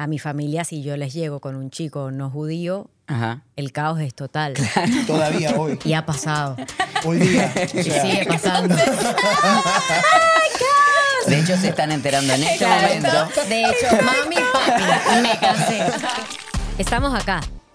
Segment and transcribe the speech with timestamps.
[0.00, 3.42] a mi familia, si yo les llego con un chico no judío, Ajá.
[3.56, 4.54] el caos es total.
[5.06, 5.78] Todavía hoy.
[5.84, 6.56] Y ha pasado.
[7.04, 7.52] Hoy día.
[7.74, 8.74] Y sigue pasando.
[11.26, 13.28] De hecho, se están enterando en este momento.
[13.46, 14.82] De hecho, mami, papi,
[15.22, 15.82] me casé.
[16.78, 17.42] Estamos acá,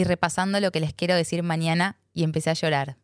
[0.00, 2.96] y repasando lo que les quiero decir mañana y empecé a llorar.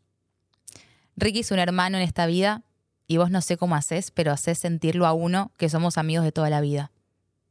[1.14, 2.62] Ricky es un hermano en esta vida
[3.06, 6.32] y vos no sé cómo haces, pero haces sentirlo a uno que somos amigos de
[6.32, 6.91] toda la vida.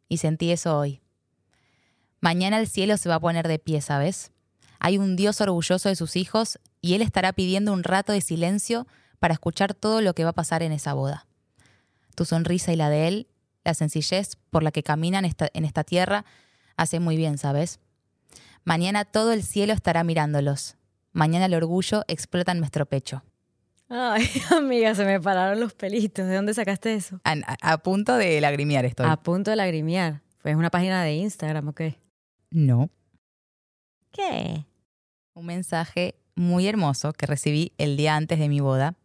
[0.09, 1.01] Y sentí eso hoy.
[2.21, 4.31] Mañana el cielo se va a poner de pie, ¿sabes?
[4.79, 8.87] Hay un Dios orgulloso de sus hijos y Él estará pidiendo un rato de silencio
[9.19, 11.27] para escuchar todo lo que va a pasar en esa boda.
[12.15, 13.27] Tu sonrisa y la de Él,
[13.63, 16.25] la sencillez por la que caminan en esta tierra,
[16.77, 17.79] hace muy bien, ¿sabes?
[18.65, 20.75] Mañana todo el cielo estará mirándolos.
[21.13, 23.23] Mañana el orgullo explota en nuestro pecho.
[23.87, 26.25] Ay, amiga, se me pararon los pelitos.
[26.25, 27.21] ¿De dónde sacaste eso?
[27.23, 29.05] A, punto de lagrimear estoy.
[29.07, 30.21] A punto de lagrimear.
[30.39, 31.99] ¿Fue una página de Instagram o qué?
[32.49, 32.89] No.
[34.11, 34.65] ¿Qué?
[35.35, 38.95] Un mensaje muy hermoso que recibí el día antes de mi boda,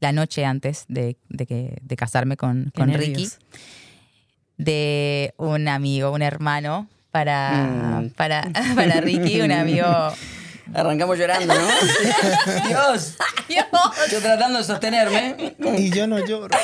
[0.00, 3.28] la noche antes de, de que, de casarme con, con Ricky,
[4.58, 8.10] de un amigo, un hermano para, Mm.
[8.10, 8.42] para,
[8.76, 9.86] para Ricky, un amigo.
[10.74, 11.60] Arrancamos llorando, ¿no?
[12.68, 13.16] Dios.
[14.10, 15.54] Yo tratando de sostenerme.
[15.78, 16.54] Y yo no lloro.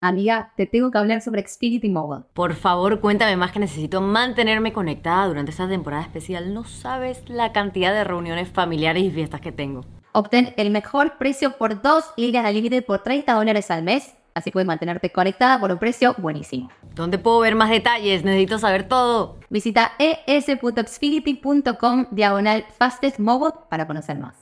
[0.00, 2.24] Amiga, te tengo que hablar sobre Xfinity Mobile.
[2.32, 6.54] Por favor, cuéntame más que necesito mantenerme conectada durante esta temporada especial.
[6.54, 9.84] No sabes la cantidad de reuniones familiares y fiestas que tengo.
[10.12, 14.14] Obtén el mejor precio por dos líneas de límite por 30 dólares al mes.
[14.38, 16.70] Así puedes mantenerte conectada por un precio buenísimo.
[16.94, 18.24] ¿Dónde puedo ver más detalles?
[18.24, 19.36] Necesito saber todo.
[19.50, 24.36] Visita es.xfinity.com diagonal fastest mobile para conocer más.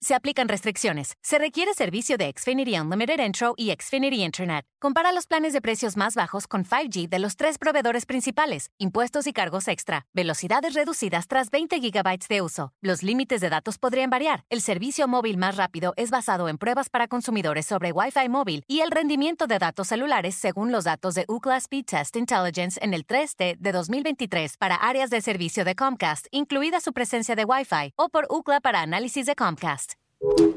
[0.00, 1.14] Se aplican restricciones.
[1.22, 4.66] Se requiere servicio de Xfinity Unlimited Intro y Xfinity Internet.
[4.78, 9.26] Compara los planes de precios más bajos con 5G de los tres proveedores principales, impuestos
[9.26, 12.74] y cargos extra, velocidades reducidas tras 20 GB de uso.
[12.82, 14.44] Los límites de datos podrían variar.
[14.50, 18.80] El servicio móvil más rápido es basado en pruebas para consumidores sobre Wi-Fi móvil y
[18.80, 23.06] el rendimiento de datos celulares según los datos de Ookla Speed Test Intelligence en el
[23.06, 28.10] 3T de 2023 para áreas de servicio de Comcast, incluida su presencia de Wi-Fi, o
[28.10, 29.94] por Ookla para análisis de Comcast.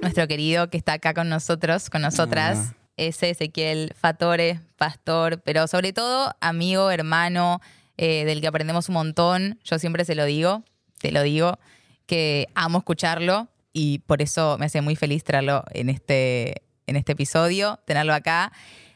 [0.02, 5.94] nuestro querido que está acá con nosotros, con nosotras, es Ezequiel Fatore, pastor, pero sobre
[5.94, 7.62] todo amigo, hermano,
[7.98, 9.60] eh, del que aprendemos un montón.
[9.64, 10.64] Yo siempre se lo digo,
[11.00, 11.60] te lo digo,
[12.06, 17.14] que amo escucharlo y por eso me hace muy feliz traerlo en este, en este
[17.14, 18.52] episodio, tenerlo acá,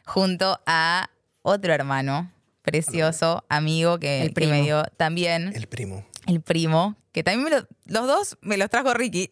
[0.06, 1.09] junto a
[1.42, 2.30] otro hermano
[2.62, 4.63] precioso, amigo, que, El que me primo.
[4.63, 6.06] dio también, El primo.
[6.28, 9.29] El primo, que también me lo- los dos me los trajo Ricky.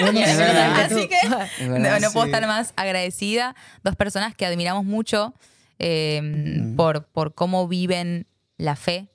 [0.00, 0.80] Bueno, Es sí, verdad.
[0.80, 1.28] Así que Es
[1.68, 2.00] no, verdad.
[2.00, 2.32] no puedo Sí.
[2.32, 3.54] estar más agradecida.
[3.82, 5.34] Dos personas que admiramos mucho
[5.78, 9.08] eh, por, por cómo viven la fe,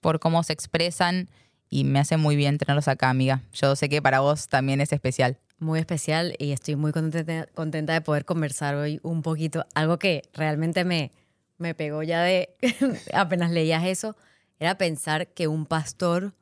[0.00, 1.28] por cómo se expresan
[1.68, 3.42] y me hace muy bien tenerlos acá, amiga.
[3.52, 5.38] Yo sé que para vos también es especial.
[5.58, 9.66] Muy especial y estoy muy contenta, contenta de poder conversar hoy un poquito.
[9.74, 11.10] Algo que realmente me,
[11.58, 12.54] me pegó ya de
[13.12, 14.16] apenas leías eso,
[14.60, 16.32] era pensar que un pastor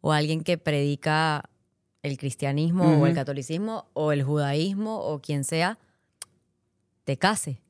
[0.00, 1.48] o alguien que predica
[2.02, 5.78] el cristianismo o el catolicismo o el judaísmo o quien sea,
[7.04, 7.60] te case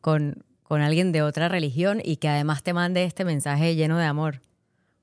[0.00, 4.04] con, con alguien de otra religión y que además te mande este mensaje lleno de
[4.06, 4.40] amor.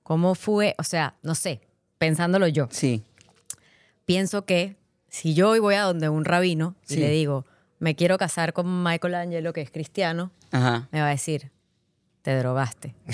[0.03, 0.73] ¿Cómo fue?
[0.79, 1.61] O sea, no sé,
[1.97, 3.03] pensándolo yo Sí.
[4.05, 4.75] pienso que
[5.09, 6.99] si yo hoy voy a donde un rabino y Sí.
[6.99, 7.45] le digo,
[7.79, 10.87] me quiero casar con Michael Angelo, que es cristiano, Ajá.
[10.91, 11.51] me va a decir,
[12.27, 12.93] te drogaste.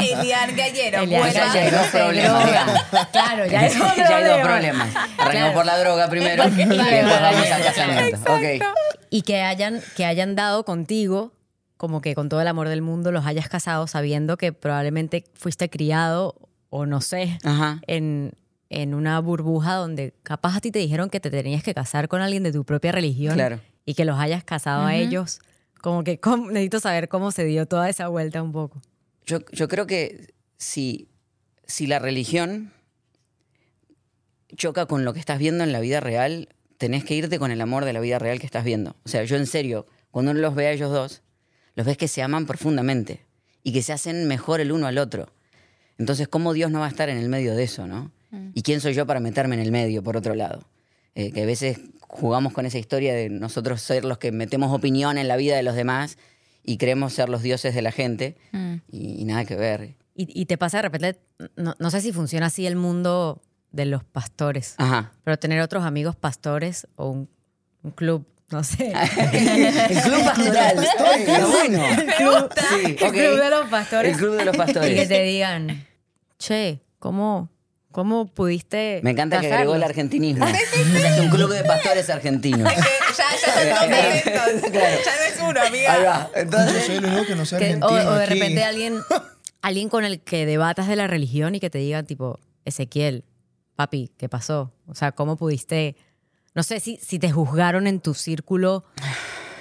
[0.00, 1.54] Elian Gallero, Elian vuelva.
[1.54, 2.44] Gallero problemas.
[2.44, 3.08] droga.
[3.12, 4.84] Claro, ya es otro ya hay dos problema.
[4.84, 4.88] problemas.
[4.96, 5.54] Arrancamos Claro.
[5.54, 8.32] por la droga primero y después vamos al casamiento.
[8.34, 8.64] Ok.
[9.10, 11.32] Y que hayan, que hayan dado contigo,
[11.76, 15.70] como que con todo el amor del mundo, los hayas casado sabiendo que probablemente fuiste
[15.70, 16.34] criado,
[16.70, 17.80] o no sé, Ajá.
[17.86, 18.32] en,
[18.70, 22.22] en una burbuja donde capaz a ti te dijeron que te tenías que casar con
[22.22, 23.60] alguien de tu propia religión Claro.
[23.84, 25.38] y que los hayas casado a ellos.
[25.80, 28.80] Como que cómo- necesito saber cómo se dio toda esa vuelta un poco.
[29.24, 31.08] Yo, yo creo que si,
[31.66, 32.72] si la religión
[34.56, 37.60] choca con lo que estás viendo en la vida real, tenés que irte con el
[37.60, 38.96] amor de la vida real que estás viendo.
[39.04, 41.22] O sea, yo en serio, cuando uno los ve a ellos dos,
[41.74, 43.20] los ves que se aman profundamente
[43.62, 45.32] y que se hacen mejor el uno al otro.
[45.98, 48.12] Entonces, ¿cómo Dios no va a estar en el medio de eso, no?
[48.54, 50.68] ¿Y quién soy yo para meterme en el medio, por otro lado?
[51.14, 55.18] Eh, que a veces jugamos con esa historia de nosotros ser los que metemos opinión
[55.18, 56.18] en la vida de los demás
[56.62, 58.74] y creemos ser los dioses de la gente Mm.
[58.90, 59.94] y, y nada que ver.
[60.14, 61.20] Y, y te pasa de repente,
[61.56, 63.42] no, no sé si funciona así el mundo
[63.72, 65.12] de los pastores, Ajá.
[65.24, 67.28] pero tener otros amigos pastores o un,
[67.82, 68.92] un club, no sé.
[69.32, 70.84] el club pastoral.
[70.84, 71.82] Está bueno.
[72.70, 73.12] Sí, El ok.
[73.12, 74.12] club de los pastores.
[74.12, 75.08] El club de los Y que pastores.
[75.08, 75.86] te digan,
[76.38, 77.50] che, ¿cómo,
[77.96, 80.46] cómo pudiste Me encanta que agregó el casarlos?" argentinismo.
[81.06, 82.70] Es un club de pastores argentinos.
[82.70, 84.70] ya, ya son dos talentos.
[84.70, 84.98] Claro.
[85.04, 85.98] Ya no es uno, Ahí amiga.
[86.04, 86.30] va.
[86.34, 88.34] Yo Entonces, soy el único que no sé Que- o, argentino o de aquí.
[88.34, 88.98] repente alguien,
[89.62, 93.24] alguien con el que debatas de la religión y que te digan, tipo, Ezequiel,
[93.76, 94.72] papi, ¿qué pasó?
[94.86, 95.96] O sea, ¿cómo pudiste?
[96.54, 98.84] No sé si, si te juzgaron en tu círculo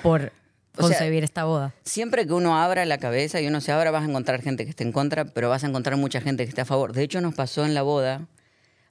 [0.04, 0.34] por
[0.76, 1.74] Sea, concebir esta boda.
[1.84, 4.72] siempre que uno abra la cabeza y uno se abra, vas a encontrar gente que
[4.72, 6.94] esté en contra, pero vas a encontrar mucha gente que esté a favor.
[6.94, 8.28] De hecho, nos pasó en la boda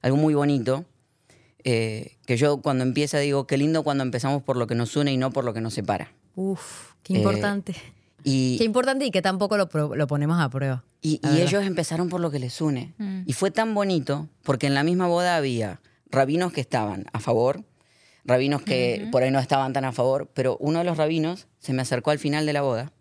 [0.02, 0.84] algo muy bonito,
[1.64, 5.12] eh, que yo cuando empieza digo, qué lindo cuando empezamos por lo que nos une
[5.12, 6.12] y no por lo que nos separa.
[6.36, 7.74] Uf, qué Eh, importante.
[8.22, 10.84] Y, qué importante y que tampoco lo, ponemos a prueba.
[11.02, 12.94] Y, ellos empezaron por lo que les une.
[12.98, 13.22] Mm.
[13.26, 17.64] Y fue tan bonito porque en la misma boda había rabinos que estaban a favor,
[18.24, 21.72] rabinos que por ahí no estaban tan a favor, pero uno de los rabinos se
[21.72, 22.92] me acercó al final de la boda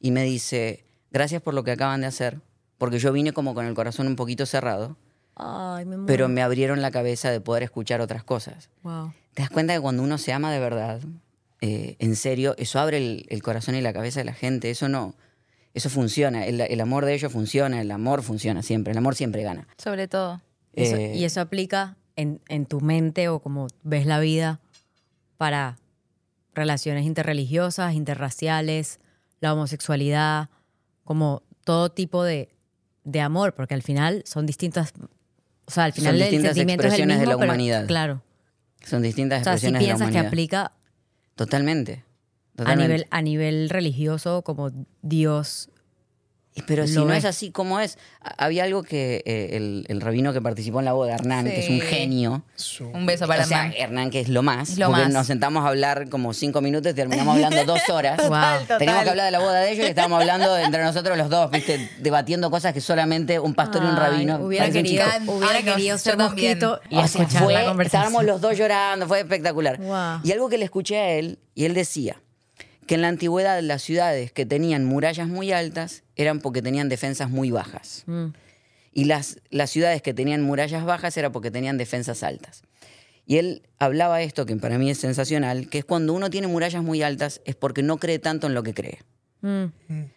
[0.00, 2.40] y me dice, gracias por lo que acaban de hacer,
[2.78, 4.96] porque yo vine como con el corazón un poquito cerrado,
[5.34, 8.68] Ay, me pero me abrieron la cabeza de poder escuchar otras cosas.
[8.82, 9.12] Wow.
[9.34, 11.00] Te das cuenta que cuando uno se ama de verdad,
[11.62, 14.68] eh, en serio, eso abre el, el corazón y la cabeza de la gente.
[14.70, 15.14] Eso no,
[15.72, 16.44] eso funciona.
[16.44, 18.90] El, el amor de ellos funciona, el amor funciona siempre.
[18.90, 19.66] El amor siempre gana.
[19.78, 20.42] Sobre todo.
[20.74, 24.60] Eso- Eh, y eso aplica en, en tu mente o como ves la vida
[25.36, 25.78] para
[26.54, 29.00] relaciones interreligiosas, interraciales,
[29.40, 30.50] la homosexualidad,
[31.04, 32.50] como todo tipo de,
[33.04, 34.92] de amor, porque al final son distintas,
[35.66, 37.86] o sea, al Son final el distintas sentimiento es el expresiones de la pero- humanidad.
[37.86, 38.22] claro.
[38.84, 40.26] Son distintas O sea, si expresiones de la piensas que humanidad.
[40.28, 40.72] aplica
[41.36, 41.92] Totalmente.
[42.54, 42.88] a totalmente.
[42.92, 44.70] nivel, a nivel religioso como
[45.02, 45.70] Dios.
[46.66, 47.96] Pero si no es así, ¿cómo es?
[48.36, 51.70] Había algo que eh, el, el rabino que participó en la boda, Hernán, que es
[51.70, 52.42] un genio.
[52.56, 53.74] Su- Un beso para o sea, Hernán.
[53.78, 54.76] Hernán, que es lo más.
[54.76, 55.12] Lo porque más.
[55.12, 58.18] nos sentamos a hablar como cinco minutos y terminamos hablando dos horas.
[58.28, 58.76] Wow.
[58.78, 61.50] Teníamos que hablar de la boda de ellos y estábamos hablando entre nosotros los dos,
[61.50, 61.88] ¿viste?
[62.00, 64.36] Debatiendo cosas que solamente un pastor y un Ay, rabino.
[64.44, 68.02] Hubiera querido, hubiera Ay, querido ser mosquito y O sea, escuchar fue- la conversación.
[68.02, 69.78] Estábamos los dos llorando, fue espectacular.
[69.78, 70.20] Wow.
[70.22, 72.20] Y algo que le escuché a él, y él decía
[72.86, 77.30] que en la antigüedad las ciudades que tenían murallas muy altas eran porque tenían defensas
[77.30, 78.04] muy bajas.
[78.06, 78.28] Mm.
[78.92, 82.62] Y las, las ciudades que tenían murallas bajas era porque tenían defensas altas.
[83.24, 86.82] Y él hablaba esto, que para mí es sensacional, que es cuando uno tiene murallas
[86.82, 88.98] muy altas es porque no cree tanto en lo que cree.
[89.42, 89.66] Mm.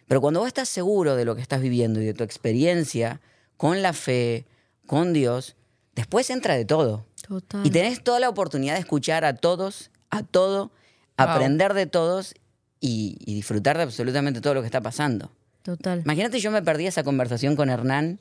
[0.06, 3.20] Pero cuando vos estás seguro de lo que estás viviendo y de tu experiencia
[3.56, 4.44] con la fe,
[4.86, 5.56] con Dios,
[5.94, 7.06] después entra de todo.
[7.26, 7.64] Total.
[7.66, 10.72] Y tenés toda la oportunidad de escuchar a todos, a todo,
[11.16, 12.34] aprender de todos
[12.86, 15.30] y, y disfrutar de absolutamente todo lo que está pasando.
[15.62, 16.00] Total.
[16.00, 18.20] Imagínate yo me perdí esa conversación con Hernán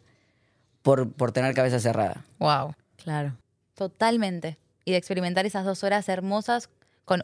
[0.82, 2.26] por, por tener cabeza cerrada.
[2.40, 2.76] Wow.
[3.04, 3.38] Claro.
[3.76, 4.58] Totalmente.
[4.84, 6.70] Y de experimentar esas dos horas hermosas
[7.06, 7.24] con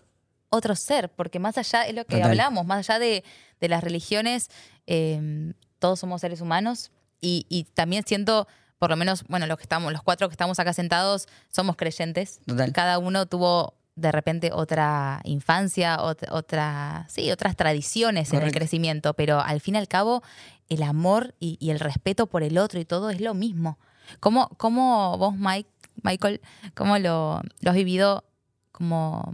[0.50, 2.32] otro ser, porque más allá es lo que Total.
[2.32, 3.24] hablamos, más allá de,
[3.60, 4.50] de las religiones,
[4.86, 6.92] eh, todos somos seres humanos
[7.22, 10.60] y, y también siento, por lo menos, bueno, los que estamos, los cuatro que estamos
[10.60, 12.42] acá sentados, somos creyentes.
[12.46, 12.74] Total.
[12.74, 19.14] Cada uno tuvo de repente otra infancia, ot- otra, sí, otras tradiciones en el crecimiento,
[19.14, 20.24] pero al fin y al cabo
[20.70, 23.78] el amor y, y el respeto por el otro y todo es lo mismo.
[24.20, 25.70] ¿Cómo, cómo vos, Mike,
[26.04, 26.42] Michael,
[26.74, 28.24] cómo lo, lo has vivido
[28.72, 29.34] como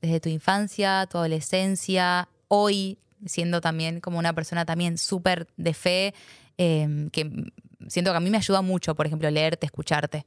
[0.00, 6.14] desde tu infancia, tu adolescencia, hoy siendo también como una persona también súper de fe,
[6.58, 7.50] eh, que
[7.88, 10.26] siento que a mí me ayuda mucho, por ejemplo, leerte, escucharte.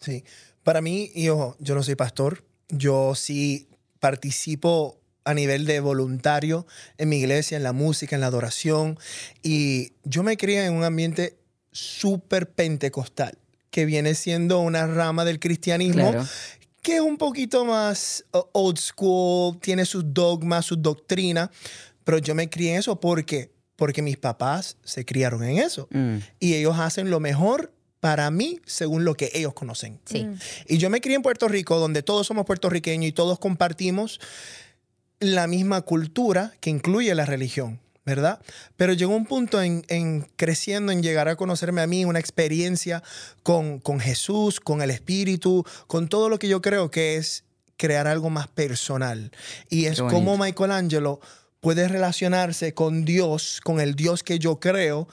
[0.00, 0.22] Sí.
[0.62, 2.44] Para mí, y ojo, yo no soy pastor.
[2.68, 3.68] Yo sí
[4.00, 6.66] participo a nivel de voluntario
[6.98, 8.98] en mi iglesia, en la música, en la adoración.
[9.42, 11.36] Y yo me crié en un ambiente
[11.72, 13.36] súper pentecostal,
[13.70, 16.26] que viene siendo una rama del cristianismo Claro.
[16.82, 21.50] que es un poquito más old school, tiene sus dogmas, sus doctrinas,
[22.04, 26.16] pero yo me crié en eso porque porque mis papás se criaron en eso Mm.
[26.40, 27.74] y ellos hacen lo mejor
[28.06, 29.98] para mí según lo que ellos conocen.
[30.04, 30.28] Sí.
[30.68, 34.20] Y yo me crié en Puerto Rico, donde todos somos puertorriqueños y todos compartimos
[35.18, 38.40] la misma cultura que incluye la religión, ¿verdad?
[38.76, 43.02] Pero llegó un punto en, en creciendo, en llegar a conocerme a mí, una experiencia
[43.42, 47.42] con, con Jesús, con el Espíritu, con todo lo que yo creo que es
[47.76, 49.32] crear algo más personal.
[49.68, 51.18] Y es como Michelangelo
[51.58, 55.08] puede relacionarse con Dios, con el Dios que yo creo,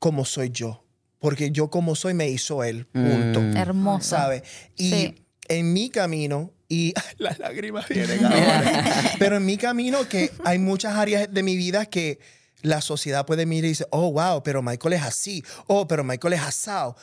[0.00, 0.82] como soy yo.
[1.22, 2.84] Porque yo como soy me hizo Él.
[2.86, 3.40] Punto.
[3.40, 3.56] Mm.
[3.56, 4.10] Hermoso.
[4.16, 4.42] ¿Sabe?
[4.76, 5.24] Y Sí.
[5.48, 8.84] en mi camino, y las lágrimas vienen ahora,
[9.20, 12.18] pero en mi camino que hay muchas áreas de mi vida que
[12.62, 16.34] la sociedad puede mirar y dice, oh, wow, pero Michael es así, oh, pero Michael
[16.34, 16.96] es asado.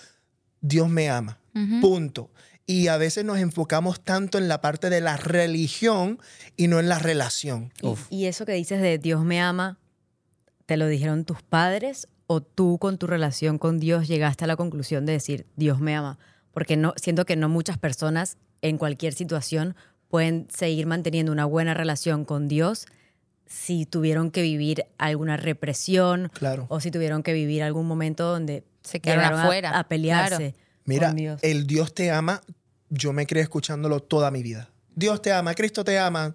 [0.61, 1.39] Dios me ama,
[1.79, 2.29] punto.
[2.65, 6.19] Y a veces nos enfocamos tanto en la parte de la religión
[6.57, 7.73] y no en la relación.
[8.09, 9.79] Y, y eso que dices de Dios me ama,
[10.65, 14.55] ¿te lo dijeron tus padres o tú con tu relación con Dios llegaste a la
[14.55, 16.19] conclusión de decir Dios me ama?
[16.51, 19.75] Porque no, siento que no muchas personas en cualquier situación
[20.09, 22.85] pueden seguir manteniendo una buena relación con Dios
[23.47, 26.67] si tuvieron que vivir alguna represión Claro.
[26.69, 30.53] o si tuvieron que vivir algún momento donde Se quedaron a- afuera, a, pelearse.
[30.53, 30.53] claro.
[30.85, 31.39] Mira, con Dios.
[31.43, 32.41] el Dios te ama,
[32.89, 34.69] yo me crié escuchándolo toda mi vida.
[34.95, 36.33] Dios te ama, Cristo te ama,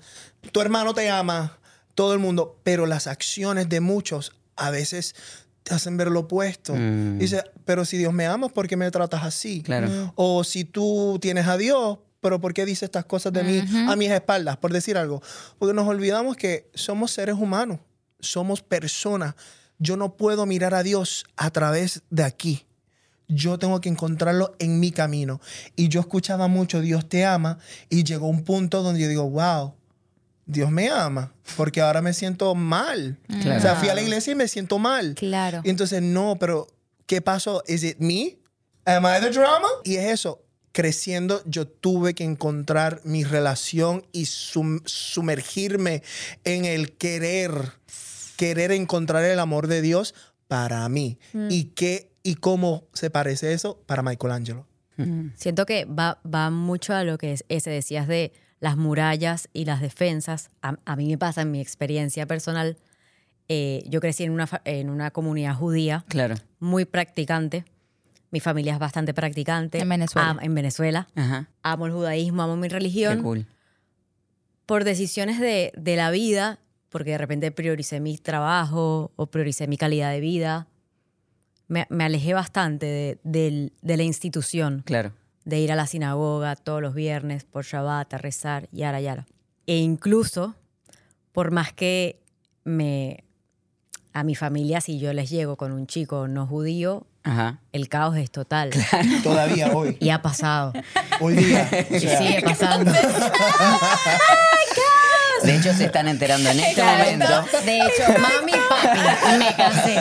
[0.53, 1.59] tu hermano te ama,
[1.95, 5.15] todo el mundo, pero las acciones de muchos a veces
[5.65, 6.75] te hacen ver lo opuesto.
[6.77, 7.19] Mm.
[7.19, 9.63] Dice, pero si Dios me ama, ¿por qué me tratas así?
[9.63, 10.13] Claro.
[10.15, 13.97] O si tú tienes a Dios, pero ¿por qué dices estas cosas de mí a
[13.97, 14.59] mis espaldas?
[14.59, 15.23] Por decir algo.
[15.59, 17.81] Porque nos olvidamos que somos seres humanos,
[18.21, 19.35] somos personas.
[19.79, 22.67] Yo no puedo mirar a Dios a través de aquí.
[23.27, 25.41] Yo tengo que encontrarlo en mi camino.
[25.77, 29.75] Y yo escuchaba mucho Dios te ama y llegó un punto donde yo digo, wow,
[30.47, 33.19] Dios me ama, porque ahora me siento mal.
[33.43, 33.59] Claro.
[33.59, 35.15] O sea, fui a la iglesia y me siento mal.
[35.15, 35.61] Claro.
[35.65, 36.67] Y entonces, no, pero
[37.07, 37.63] ¿qué pasó?
[37.67, 38.39] ¿Is it me?
[38.85, 39.69] Am I the drama?
[39.85, 40.41] Y es eso.
[40.73, 46.03] Creciendo, yo tuve que encontrar mi relación y sum- sumergirme
[46.43, 47.53] en el querer,
[48.37, 50.15] querer encontrar el amor de Dios
[50.49, 51.19] para mí.
[51.49, 54.67] ¿Y qué y cómo se parece eso para Michelangelo?
[55.37, 58.33] Siento que va, va mucho a lo que es, ese decías de
[58.65, 60.49] las murallas y las defensas.
[60.63, 62.77] A, a mí me pasa en mi experiencia personal.
[63.49, 66.37] eh, yo crecí en una, en una comunidad judía Claro.
[66.61, 67.67] muy practicante.
[68.31, 69.79] Mi familia es bastante practicante.
[69.81, 70.31] En Venezuela.
[70.31, 71.09] Am- en Venezuela.
[71.15, 71.49] Ajá.
[71.63, 73.23] Amo el judaísmo, amo mi Qué religión.
[73.23, 73.47] cool.
[74.65, 79.77] Por decisiones de, de la vida, porque de repente prioricé mi trabajo o prioricé mi
[79.77, 80.69] calidad de vida,
[81.69, 85.13] me, me alejé bastante de, del- de la institución Claro.
[85.45, 89.27] De ir a la sinagoga todos los viernes por Shabbat a rezar, yara, yara.
[89.67, 90.55] E incluso,
[91.33, 92.21] por más que
[92.65, 93.25] me
[94.13, 97.59] a mi familia, si yo les llego con un chico no judío, Ajá.
[97.73, 98.71] el caos es total.
[99.25, 99.97] Todavía hoy.
[100.01, 100.73] Y ha pasado.
[101.21, 101.69] Hoy día.
[101.91, 102.93] o Y sea, sigue pasando.
[105.43, 107.43] De hecho, se están enterando en este momento.
[107.67, 109.97] De hecho, mami, papi, me casé.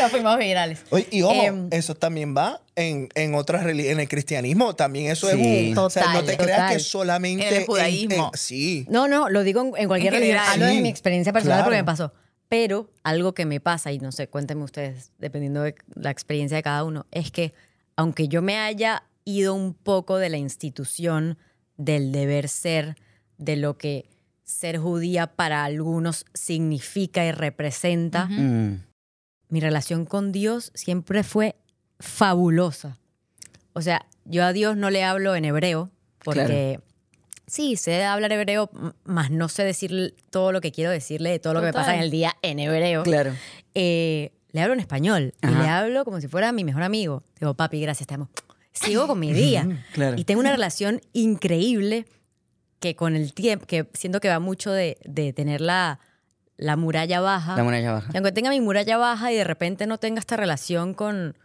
[0.00, 0.82] Nos fuimos virales.
[0.90, 5.10] Oye, y ojo, Em, eso también va en, en otras religiones, en el cristianismo también
[5.10, 5.40] eso Sí.
[5.40, 5.78] es un...
[5.78, 6.72] o sea, no Total, te creas total.
[6.76, 7.48] que solamente...
[7.48, 8.30] En el judaísmo.
[8.34, 8.86] sí.
[8.88, 10.42] No, no, lo digo en, en cualquier En religión.
[10.48, 11.66] Hablo de Sí, mi experiencia personal claro.
[11.66, 12.12] porque me pasó.
[12.48, 16.62] Pero algo que me pasa, y no sé, cuéntenme ustedes, dependiendo de la experiencia de
[16.64, 17.52] cada uno, es que
[17.96, 21.38] aunque yo me haya ido un poco de la institución,
[21.76, 22.96] del deber ser,
[23.38, 24.06] de lo que
[24.42, 28.82] ser judía para algunos significa y representa, Mm.
[29.50, 31.56] Mi relación con Dios siempre fue
[31.98, 32.98] fabulosa.
[33.72, 35.90] O sea, yo a Dios no le hablo en hebreo
[36.24, 36.80] porque
[37.46, 38.70] sí, sé hablar hebreo,
[39.04, 41.94] más no sé decir todo lo que quiero decirle de todo lo que me pasa
[41.94, 43.02] en el día en hebreo.
[43.02, 43.34] Claro.
[43.74, 47.22] Eh, le hablo en español y le hablo como si fuera mi mejor amigo.
[47.38, 48.28] Digo, papi, gracias, te amo.
[48.72, 49.84] Sigo con mi día.
[49.92, 50.16] Claro.
[50.18, 52.06] Y tengo una relación increíble
[52.80, 56.00] que con el tiempo, que siento que va mucho de, de tener la,
[56.60, 57.56] la muralla baja.
[57.56, 58.10] La muralla baja.
[58.12, 61.36] Y aunque tenga mi muralla baja y de repente no tenga esta relación con,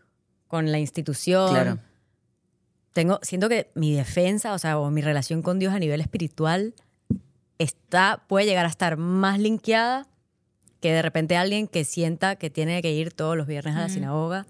[0.47, 1.79] con la institución, Claro.
[2.93, 6.73] tengo, siento que mi defensa, o sea, o mi relación con Dios a nivel espiritual
[7.57, 10.07] está, puede llegar a estar más linkeada
[10.81, 13.89] que de repente alguien que sienta que tiene que ir todos los viernes a la
[13.89, 14.45] sinagoga.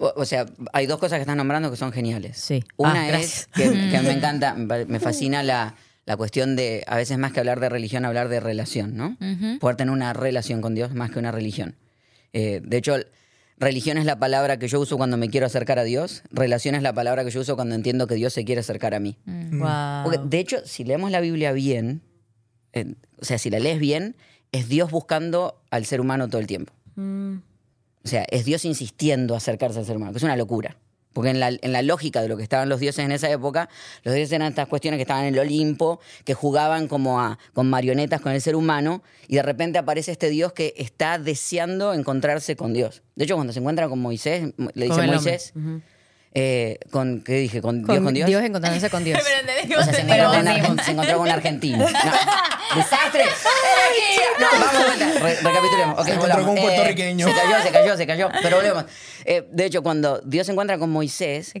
[0.00, 2.38] O, o sea, hay dos cosas que estás nombrando que son geniales.
[2.38, 2.64] Sí.
[2.76, 5.74] Una Ah, es que, que me encanta, me fascina la,
[6.06, 9.16] la cuestión de, a veces más que hablar de religión, hablar de relación, ¿no?
[9.58, 11.74] Poder tener una relación con Dios más que una religión.
[12.32, 12.94] Eh, de hecho,
[13.58, 16.82] religión es la palabra que yo uso cuando me quiero acercar a Dios, relación es
[16.82, 19.18] la palabra que yo uso cuando entiendo que Dios se quiere acercar a mí.
[19.26, 20.04] Wow.
[20.04, 22.02] Porque, de hecho, si leemos la Biblia bien,
[22.72, 24.14] eh, o sea, si la lees bien,
[24.52, 26.72] es Dios buscando al ser humano todo el tiempo.
[26.94, 27.38] Mm,
[28.04, 30.76] O sea, es Dios insistiendo a acercarse al ser humano, que es una locura.
[31.16, 33.70] Porque en la, en la lógica de lo que estaban los dioses en esa época,
[34.02, 37.70] los dioses eran estas cuestiones que estaban en el Olimpo, que jugaban como a, con
[37.70, 42.54] marionetas con el ser humano, y de repente aparece este Dios que está deseando encontrarse
[42.54, 43.02] con Dios.
[43.14, 45.06] De hecho, cuando se encuentra con Moisés, le dice Con.
[45.06, 45.54] Moisés.
[46.34, 47.62] Eh, con, ¿Qué dije?
[47.62, 48.28] ¿Con, Dios Con con Dios?
[48.28, 49.18] Dios encontrándose con Dios.
[49.78, 51.86] O sea, se encontró, con se encontró con un argentino.
[52.04, 52.12] No.
[52.74, 53.24] ¡Desastre!
[54.38, 55.18] No, vamos vuelta.
[55.20, 55.98] Re- recapitulemos.
[55.98, 56.44] Ok, Se encontró volvamos.
[56.46, 57.26] con un puertorriqueño.
[57.28, 58.28] se cayó, se cayó, se cayó.
[58.42, 58.84] Pero volvemos.
[59.24, 61.52] Eh, de hecho, cuando Dios se encuentra con Moisés,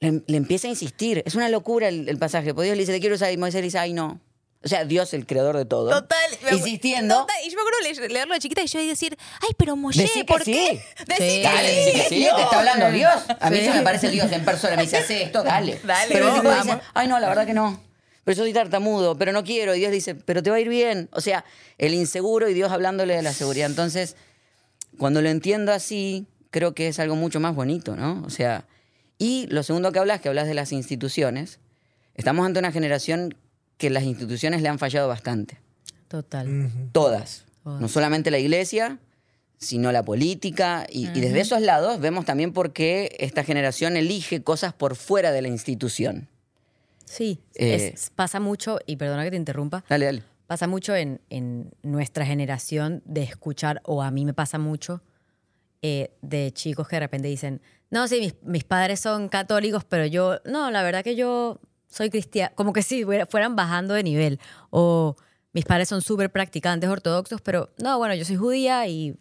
[0.00, 1.22] le, le empieza a insistir.
[1.26, 2.52] Es una locura el, el pasaje.
[2.54, 3.32] Porque Dios le dice, te quiero usar.
[3.32, 4.20] Y Moisés le dice, ay, no.
[4.64, 5.88] O sea, Dios, el creador de todo.
[5.90, 6.18] Total.
[6.50, 7.14] Insistiendo.
[7.20, 9.50] Total, Y yo me acuerdo de leerlo de chiquita y yo iba a decir, ay,
[9.56, 10.52] pero Moshe, Decí ¿por sí.
[10.52, 10.84] qué?
[11.06, 11.42] Decí Sí.
[11.42, 13.14] Dale, dice que sí, te está hablando Dios.
[13.40, 13.64] A mí Sí.
[13.66, 14.74] se me parece Dios en persona.
[14.74, 15.80] Me dice, hace esto, dale.
[15.84, 17.80] Dale, pero el tipo dice, ay, no, la verdad que no.
[18.28, 19.74] Pero yo soy tartamudo, pero no quiero.
[19.74, 21.08] Y Dios dice, pero te va a ir bien.
[21.12, 21.46] O sea,
[21.78, 23.70] el inseguro y Dios hablándole de la seguridad.
[23.70, 24.16] Entonces,
[24.98, 28.22] cuando lo entiendo así, creo que es algo mucho más bonito, ¿no?
[28.26, 28.66] O sea,
[29.16, 31.58] y lo segundo que hablas, que hablas de las instituciones,
[32.16, 33.34] estamos ante una generación
[33.78, 35.58] que las instituciones le han fallado bastante.
[36.08, 36.70] Total.
[36.92, 37.46] Todas.
[37.64, 37.80] Todas.
[37.80, 38.98] No solamente la iglesia,
[39.56, 40.86] sino la política.
[40.90, 45.32] Y, y desde esos lados vemos también por qué esta generación elige cosas por fuera
[45.32, 46.28] de la institución.
[47.08, 50.22] Sí, Eh, es- pasa mucho, y perdona que te interrumpa, Dale, dale.
[50.46, 55.02] pasa mucho en, en nuestra generación de escuchar, o a mí me pasa mucho,
[55.82, 57.60] eh, de chicos que de repente dicen,
[57.90, 62.10] no, sí, mis, mis padres son católicos, pero yo, no, la verdad que yo soy
[62.10, 64.38] cristiana, como que si fuera- fueran bajando de nivel,
[64.70, 65.16] o
[65.52, 69.16] mis padres son súper practicantes ortodoxos, pero no, bueno, yo soy judía y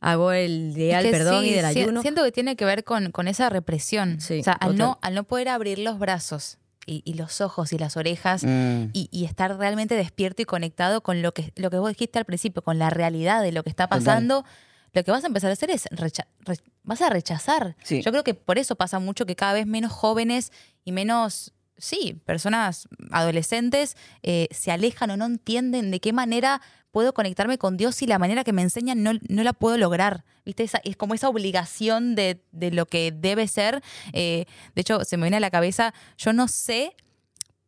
[0.00, 2.00] hago el día Es del que perdón sí, y del ayuno.
[2.00, 4.18] Siento que tiene que ver con, con esa represión.
[4.20, 4.78] Sí, o sea, al total.
[4.78, 6.56] no, al no poder abrir los brazos
[6.90, 11.02] y, y los ojos y las orejas Mm, y, y estar realmente despierto y conectado
[11.02, 13.70] con lo que, lo que vos dijiste al principio, con la realidad de lo que
[13.70, 13.98] está Total.
[14.00, 14.44] pasando,
[14.92, 17.76] lo que vas a empezar a hacer es recha- re- vas a rechazar.
[17.84, 18.02] Sí.
[18.02, 20.50] Yo creo que por eso pasa mucho que cada vez menos jóvenes
[20.84, 27.14] y menos, sí, personas adolescentes eh, se alejan o no entienden de qué manera puedo
[27.14, 30.24] conectarme con Dios y la manera que me enseñan no, no la puedo lograr.
[30.44, 30.64] ¿Viste?
[30.64, 33.82] Esa, es como esa obligación de, de lo que debe ser.
[34.12, 36.94] Eh, de hecho, se me viene a la cabeza, yo no sé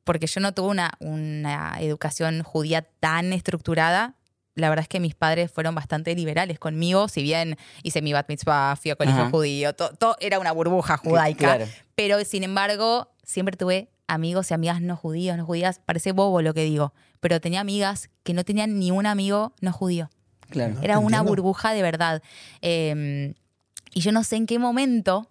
[0.04, 4.14] porque yo no tuve una, una educación judía tan estructurada.
[4.54, 8.28] La verdad es que mis padres fueron bastante liberales conmigo, si bien hice mi bat
[8.28, 9.30] mitzvah, fui a colegio Ajá.
[9.30, 11.56] judío, todo, era una burbuja judaica.
[11.56, 11.66] claro.
[11.94, 15.80] Pero sin embargo, siempre tuve amigos y amigas no judíos, no judías.
[15.84, 19.72] Parece bobo lo que digo, pero tenía amigas que no tenían ni un amigo no
[19.72, 20.10] judío.
[20.50, 20.74] Claro.
[20.82, 21.30] Era una entiendo.
[21.30, 22.22] burbuja de verdad.
[22.60, 23.34] Eh,
[23.94, 25.30] y yo no sé en qué momento,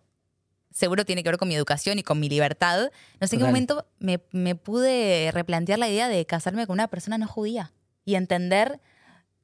[0.71, 3.45] seguro tiene que ver con mi educación y con mi libertad, no sé en qué
[3.45, 7.71] momento me, me pude replantear la idea de casarme con una persona no judía
[8.05, 8.79] y entender,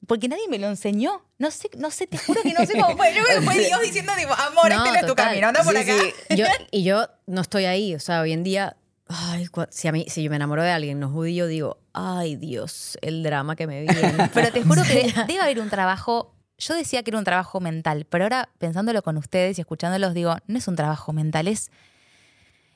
[0.06, 1.22] porque nadie me lo enseñó.
[1.38, 3.14] No sé, no sé, te juro que no sé cómo fue.
[3.14, 5.62] Yo creo que fue Dios diciendo, tipo, amor, No, este no es tu camino, anda
[5.62, 5.92] por Sí, acá.
[6.30, 6.36] sí.
[6.36, 7.94] Yo, y yo no estoy ahí.
[7.94, 8.76] O sea, hoy en día,
[9.08, 12.98] ay, si, a mí, si yo me enamoro de alguien no judío, digo, ay, Dios,
[13.02, 14.28] el drama que me viene.
[14.34, 16.34] Pero te juro que de- debe haber un trabajo.
[16.58, 20.36] Yo decía que era un trabajo mental, pero ahora pensándolo con ustedes y escuchándolos, digo,
[20.48, 21.70] no es un trabajo mental, es,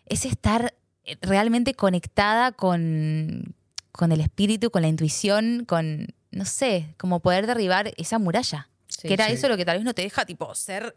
[0.06, 0.74] es estar
[1.20, 3.56] realmente conectada con,
[3.90, 8.68] con el espíritu, con la intuición, con, no sé, como poder derribar esa muralla.
[8.86, 9.32] Sí, que era sí.
[9.32, 10.94] eso lo que tal vez no te deja, tipo, ser.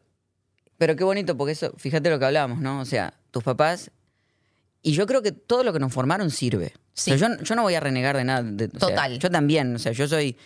[0.77, 2.81] Pero qué bonito, porque eso, fíjate lo que hablábamos, ¿no?
[2.81, 3.89] O sea, tus papás.
[4.87, 6.73] Y yo creo que todo lo que nos formaron sirve.
[6.93, 7.11] Sí.
[7.11, 8.43] O sea, yo, yo no voy a renegar de nada.
[8.43, 9.17] de- o sea, Total.
[9.19, 10.37] yo también, o sea, yo soy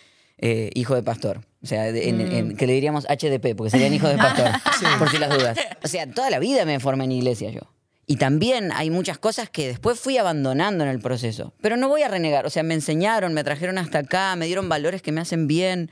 [0.42, 1.42] eh, hijo de pastor.
[1.62, 2.32] O sea, de- en- Mm.
[2.32, 4.46] en- que le diríamos HDP, porque serían hijos de pastor,
[4.98, 5.58] por si las dudas.
[5.84, 7.60] O sea, toda la vida me formé en iglesia yo.
[8.06, 11.52] Y también hay muchas cosas que después fui abandonando en el proceso.
[11.60, 12.46] Pero no voy a renegar.
[12.46, 15.90] O sea, me enseñaron, me trajeron hasta acá, me dieron valores que me hacen bien.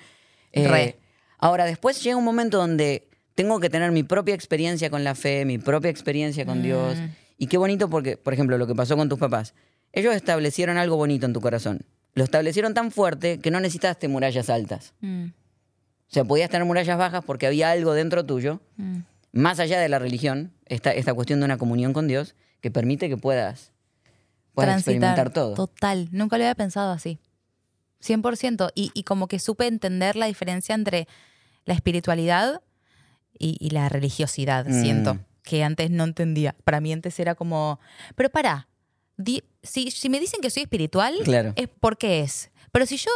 [0.52, 0.98] Eh, Re.
[1.38, 5.44] Ahora, después llega un momento donde tengo que tener mi propia experiencia con la fe,
[5.44, 6.96] mi propia experiencia con Dios.
[7.38, 7.42] Mm.
[7.42, 9.54] Y qué bonito porque, por ejemplo, lo que pasó con tus papás.
[9.92, 11.80] Ellos establecieron algo bonito en tu corazón.
[12.14, 14.92] Lo establecieron tan fuerte que no necesitaste murallas altas.
[15.00, 18.98] Mm, O sea, podías tener murallas bajas porque había algo dentro tuyo, mm.
[19.32, 23.08] más allá de la religión, esta, esta cuestión de una comunión con Dios, que permite
[23.08, 23.72] que puedas,
[24.52, 25.54] puedas experimentar todo.
[25.54, 27.18] Total, nunca lo había pensado así.
[28.02, 28.70] 100%.
[28.74, 31.06] Y, y como que supe entender la diferencia entre
[31.64, 32.62] la espiritualidad
[33.38, 34.82] y, y la religiosidad, Mm.
[34.82, 35.18] siento,
[35.48, 36.54] que antes no entendía.
[36.64, 37.80] Para mí antes era como,
[38.14, 38.68] pero para,
[39.62, 41.54] si, si me dicen que soy espiritual, Claro.
[41.56, 42.50] es porque es.
[42.70, 43.10] Pero si yo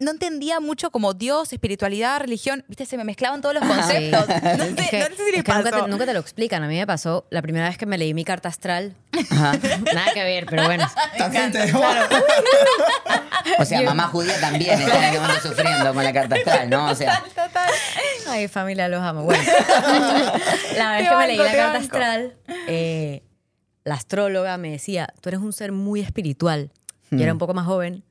[0.00, 3.68] no entendía mucho como Dios, espiritualidad, religión, viste, se me mezclaban todos los Sí.
[3.68, 4.26] conceptos.
[4.58, 6.20] No, sé, Es que- no sé si les es que nunca, te, nunca te lo
[6.20, 6.62] explican.
[6.62, 8.96] A mí me pasó la primera vez que me leí mi carta astral.
[9.30, 9.52] Ajá.
[9.94, 10.86] Nada que ver, pero bueno.
[11.16, 11.80] También te dejo.
[13.58, 16.86] O sea, mamá judía también está en este sufriendo con la carta astral, ¿no?
[16.90, 17.22] O sea,
[18.28, 19.22] Ay, familia, los amo.
[19.24, 19.42] Bueno,
[20.76, 21.78] la vez Te que me leí la carta banco.
[21.84, 22.34] astral,
[22.66, 23.22] eh,
[23.84, 26.70] la astróloga me decía, tú eres un ser muy espiritual.
[27.10, 27.22] Yo Hmm.
[27.22, 28.02] era un poco más joven.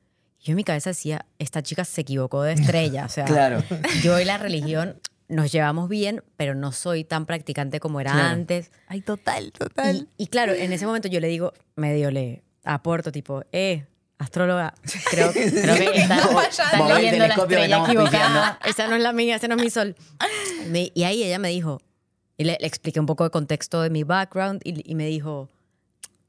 [0.44, 3.06] Y yo en mi cabeza decía, esta chica se equivocó de estrella.
[3.06, 3.64] O sea, Claro.
[4.04, 8.28] yo y la religión, nos llevamos bien, pero no soy tan practicante como era Claro.
[8.28, 8.72] antes.
[8.88, 10.08] Ay, total, Y, total.
[10.18, 13.86] y claro, en ese momento yo le digo, medio le aporto, tipo, eh,
[14.20, 14.74] astróloga,
[15.10, 18.60] creo, que- creo que está, Como- está leyendo la estrella equivocada.
[18.66, 19.96] Esa no es la mía, ese no es mi sol.
[20.70, 21.82] Me- y ahí ella me dijo,
[22.38, 25.50] y le, le expliqué un poco de contexto de mi background, y, y me dijo,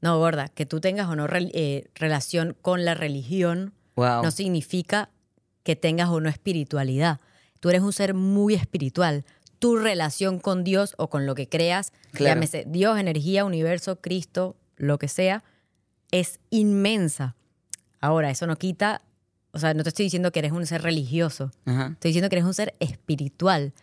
[0.01, 4.23] no, gorda, que tú tengas o no rel- eh, relación con la religión Wow.
[4.23, 5.09] no significa
[5.63, 7.19] que tengas o no espiritualidad.
[7.59, 9.23] Tú eres un ser muy espiritual.
[9.59, 12.35] Tu relación con Dios o con lo que creas, Claro.
[12.35, 15.43] llámese Dios, energía, universo, Cristo, lo que sea,
[16.11, 17.35] es inmensa.
[18.01, 19.01] Ahora, eso no quita,
[19.51, 21.87] o sea, no te estoy diciendo que eres un ser religioso, Ajá.
[21.93, 23.73] estoy diciendo que eres un ser espiritual.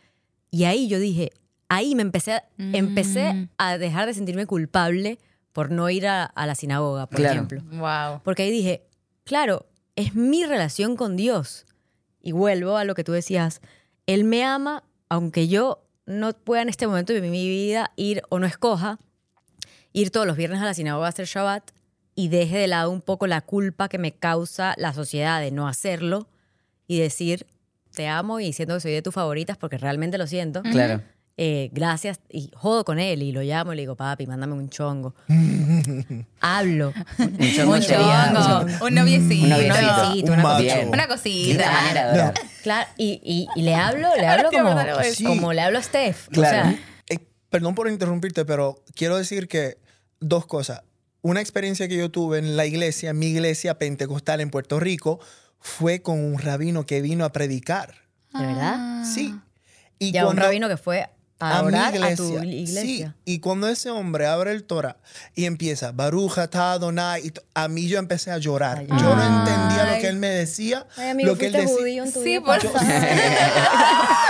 [0.51, 1.33] Y ahí yo dije,
[1.69, 3.49] ahí me empecé a, empecé Mm.
[3.57, 5.19] a dejar de sentirme culpable
[5.53, 7.35] por no ir a, a la sinagoga, por Claro.
[7.35, 7.63] ejemplo.
[7.73, 8.21] Wow.
[8.23, 8.85] Porque ahí dije,
[9.25, 11.67] claro, es mi relación con Dios.
[12.21, 13.61] Y vuelvo a lo que tú decías,
[14.07, 18.39] Él me ama, aunque yo no pueda en este momento de mi vida ir o
[18.39, 18.99] no escoja,
[19.93, 21.71] ir todos los viernes a la sinagoga a hacer Shabbat
[22.15, 25.69] y deje de lado un poco la culpa que me causa la sociedad de no
[25.69, 26.29] hacerlo
[26.87, 27.47] y decir,
[27.95, 30.63] te amo y siento que soy de tus favoritas porque realmente lo siento.
[30.63, 31.03] Claro.
[31.39, 34.69] Eh, gracias y jodo con él y lo llamo y le digo, papi, mándame un
[34.69, 35.15] chongo.
[36.41, 36.93] Hablo.
[37.19, 39.45] Un chongo Un chongo, un noviecito.
[39.45, 39.83] Un noviecito.
[39.97, 40.59] noviecito, Un una.
[40.59, 40.89] Bien.
[40.89, 42.35] Una cosita.
[42.63, 45.25] Claro, y, y- y le hablo, le hablo como, verdad, Sí.
[45.25, 46.29] como le hablo a Steph.
[46.29, 46.69] Claro.
[46.69, 47.19] O sea, Eh,
[47.51, 49.79] perdón por interrumpirte, pero quiero decir que
[50.21, 50.83] dos cosas.
[51.23, 55.19] Una experiencia que yo tuve en la iglesia, mi iglesia pentecostal en Puerto Rico,
[55.61, 57.95] fue con un rabino que vino a predicar.
[58.39, 59.05] ¿de verdad?
[59.05, 59.35] Sí.
[59.99, 61.09] Y Ya un rabino que fue
[61.43, 62.07] a, a mi iglesia.
[62.13, 62.83] a tu iglesia.
[62.83, 64.97] Sí, y cuando ese hombre abre el Torah
[65.35, 68.79] y empieza, Baruch atah Adonai, y to- a mí yo empecé a llorar.
[68.79, 69.29] Ay, yo no ay.
[69.29, 71.69] entendía lo que él me decía, Ay, amigo, lo que él decía.
[71.77, 72.83] judío en tu Sí, por pasada.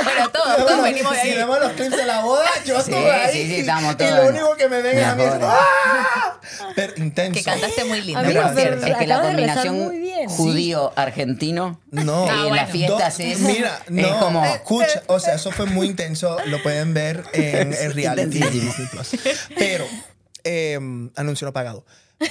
[0.04, 1.36] Bueno, todos, todos Bueno, venimos de si ahí.
[1.36, 3.32] vemos los clips de la boda, yo Sí, estuve ahí.
[3.32, 5.22] sí, sí, y- estamos y todos lo en- único que me ven es a mí.
[5.22, 5.32] es.
[5.42, 6.40] ¡ah!
[6.76, 7.38] Pero intenso.
[7.38, 8.86] Que cantaste muy lindo, Amigo, por pero- cierto.
[8.86, 9.92] Es que la combinación
[10.28, 12.26] judío-argentino No.
[12.26, 12.56] eh, Ah, en bueno.
[12.56, 14.44] las fiestas Do- es, Mira, no, es como...
[14.44, 18.40] escucha, o sea, eso fue muy intenso, lo pueden ver en el reality.
[19.56, 19.84] Pero,
[20.44, 20.78] eh,
[21.16, 21.84] anuncio no pagado.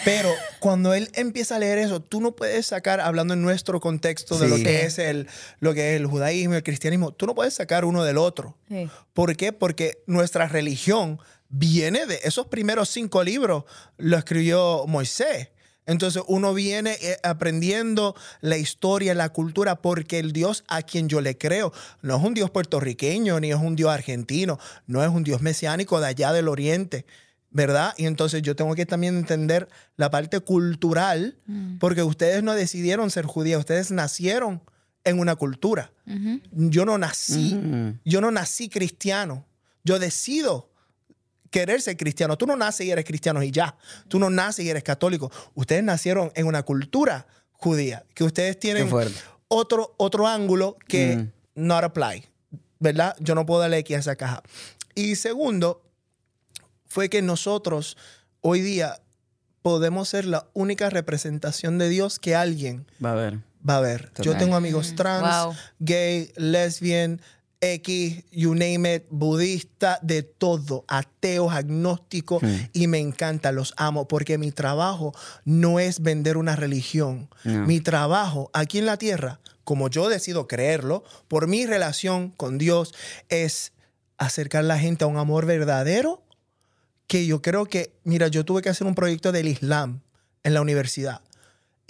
[0.05, 4.37] Pero cuando él empieza a leer eso, tú no puedes sacar, hablando en nuestro contexto
[4.37, 4.63] de lo Sí.
[4.63, 5.27] que es el,
[5.59, 8.55] lo que es el judaísmo y el cristianismo, tú no puedes sacar uno del otro.
[8.69, 8.89] Sí.
[9.13, 9.51] ¿Por qué?
[9.51, 11.19] Porque nuestra religión
[11.51, 13.65] viene de esos primeros cinco libros,
[13.97, 15.49] lo escribió Moisés.
[15.85, 21.21] Entonces uno viene eh, aprendiendo la historia, la cultura, porque el Dios a quien yo
[21.21, 25.23] le creo no es un Dios puertorriqueño ni es un Dios argentino, no es un
[25.23, 27.05] Dios mesiánico de allá del oriente,
[27.49, 27.93] ¿verdad?
[27.97, 31.37] Y entonces yo tengo que también entender la parte cultural,
[31.79, 34.61] porque ustedes no decidieron ser judíos, ustedes nacieron
[35.03, 35.91] en una cultura.
[36.51, 37.99] Yo no nací, Mm.
[38.05, 39.45] yo no nací cristiano,
[39.83, 40.69] yo decido
[41.51, 42.37] querer ser cristiano.
[42.37, 43.75] Tú no naces y eres cristiano y ya.
[44.07, 45.31] Tú no naces y eres católico.
[45.53, 48.89] Ustedes nacieron en una cultura judía, que ustedes tienen
[49.47, 51.31] otro, otro ángulo que Mm.
[51.67, 52.25] not apply,
[52.79, 53.15] ¿verdad?
[53.19, 54.41] Yo no puedo darle aquí a esa caja.
[54.95, 55.83] Y segundo,
[56.87, 57.97] fue que nosotros
[58.41, 58.99] hoy día
[59.61, 63.39] podemos ser la única representación de Dios que alguien Va a ver.
[63.67, 64.11] va a ver.
[64.21, 65.55] Yo tengo amigos trans, Wow.
[65.79, 67.21] gay, lesbian,
[67.61, 72.41] X, you name it, budista, de todo, ateos, agnósticos,
[72.73, 75.13] y me encanta, los amo, porque mi trabajo
[75.45, 77.29] no es vender una religión.
[77.43, 77.65] No.
[77.67, 82.93] Mi trabajo aquí en la tierra, como yo decido creerlo, por mi relación con Dios,
[83.29, 83.73] es
[84.17, 86.23] acercar a la gente a un amor verdadero
[87.07, 90.01] que yo creo que, mira, yo tuve que hacer un proyecto del Islam
[90.43, 91.21] en la universidad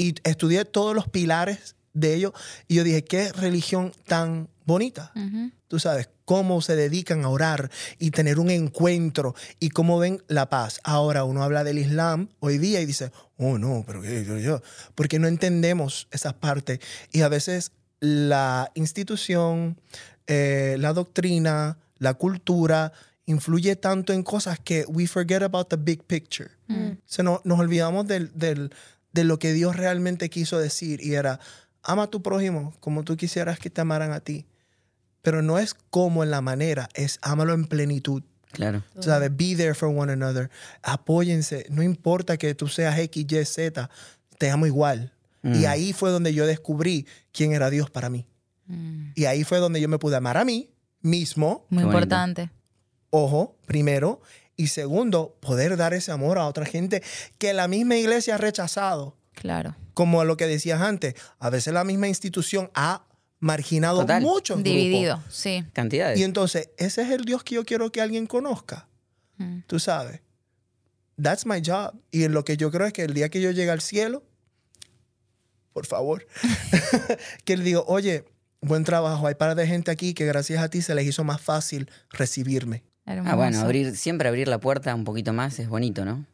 [0.01, 2.34] y estudié todos los pilares de ello
[2.67, 5.12] y yo dije, qué religión tan bonita.
[5.67, 10.49] Tú sabes, cómo se dedican a orar y tener un encuentro y cómo ven la
[10.49, 10.79] paz.
[10.84, 14.62] Ahora uno habla del Islam hoy día y dice, oh no, pero qué, yo, yo,
[14.95, 16.79] porque no entendemos esas partes
[17.12, 19.79] y a veces la institución,
[20.27, 22.91] eh, la doctrina, la cultura
[23.25, 26.49] influye tanto en cosas que we forget about the big picture.
[27.05, 28.73] Se no- nos olvidamos del, del-
[29.13, 31.39] de lo que Dios realmente quiso decir y era,
[31.84, 34.45] ama a tu prójimo como tú quisieras que te amaran a ti.
[35.21, 38.23] Pero no es como en la manera, es ámalo en plenitud.
[38.51, 38.84] Claro.
[38.99, 39.36] ¿Sabes?
[39.36, 40.49] Be there for one another.
[40.84, 41.65] Apóyense.
[41.69, 43.89] No importa que tú seas X, Y, Z,
[44.38, 45.13] te amo igual.
[45.43, 48.27] Y ahí fue donde yo descubrí quién era Dios para mí.
[49.15, 50.69] Y ahí fue donde yo me pude amar a mí
[51.01, 52.51] mismo, Muy importante.
[53.10, 54.21] ojo, primero.
[54.55, 57.01] Y segundo, poder dar ese amor a otra gente
[57.39, 59.17] que la misma iglesia ha rechazado.
[59.34, 59.75] Claro.
[59.95, 63.03] Como lo que decías antes, a veces la misma institución ha
[63.41, 64.21] marginado Total.
[64.21, 64.73] muchos grupos.
[64.73, 65.65] Dividido, sí.
[65.73, 66.17] Cantidades.
[66.17, 68.88] Y entonces, ese es el Dios que yo quiero que alguien conozca.
[69.38, 69.62] Mm.
[69.67, 70.21] Tú sabes.
[71.21, 71.99] That's my job.
[72.12, 74.23] Y lo que yo creo es que el día que yo llegue al cielo,
[75.73, 76.25] por favor,
[77.43, 78.25] que le digo, oye,
[78.62, 79.27] buen trabajo.
[79.27, 82.84] Hay par de gente aquí que gracias a ti se les hizo más fácil recibirme.
[83.06, 86.25] Ah, bueno, abrir, siempre abrir la puerta un poquito más es bonito, ¿no?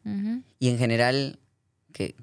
[0.60, 1.40] Y en general,
[1.92, 2.14] que,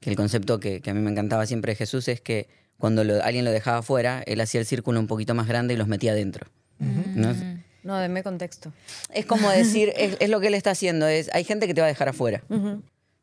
[0.00, 3.04] que el concepto que, que a mí me encantaba siempre de Jesús es que cuando
[3.04, 5.88] lo- alguien lo dejaba fuera, él hacía el círculo un poquito más grande y los
[5.88, 6.46] metía adentro.
[6.78, 7.34] ¿no?
[7.82, 8.72] No, denme contexto.
[9.14, 11.80] Es como decir, es, es lo que él está haciendo, es, hay gente que te
[11.80, 12.42] va a dejar afuera,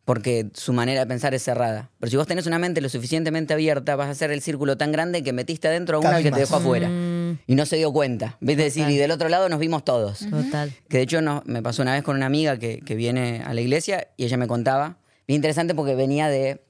[0.05, 1.89] porque su manera de pensar es cerrada.
[1.99, 4.91] Pero si vos tenés una mente lo suficientemente abierta, vas a hacer el círculo tan
[4.91, 6.87] grande que metiste adentro a uno que te dejó afuera.
[6.89, 8.37] Mm, Y no se dio cuenta.
[8.39, 8.57] ¿Ves?
[8.57, 8.93] decir, Total.
[8.93, 10.19] y del otro lado nos vimos todos.
[10.29, 10.71] total.
[10.89, 13.53] Que de hecho no, me pasó una vez con una amiga que, que viene a
[13.53, 14.97] la iglesia y ella me contaba.
[15.27, 16.61] Bien interesante porque venía de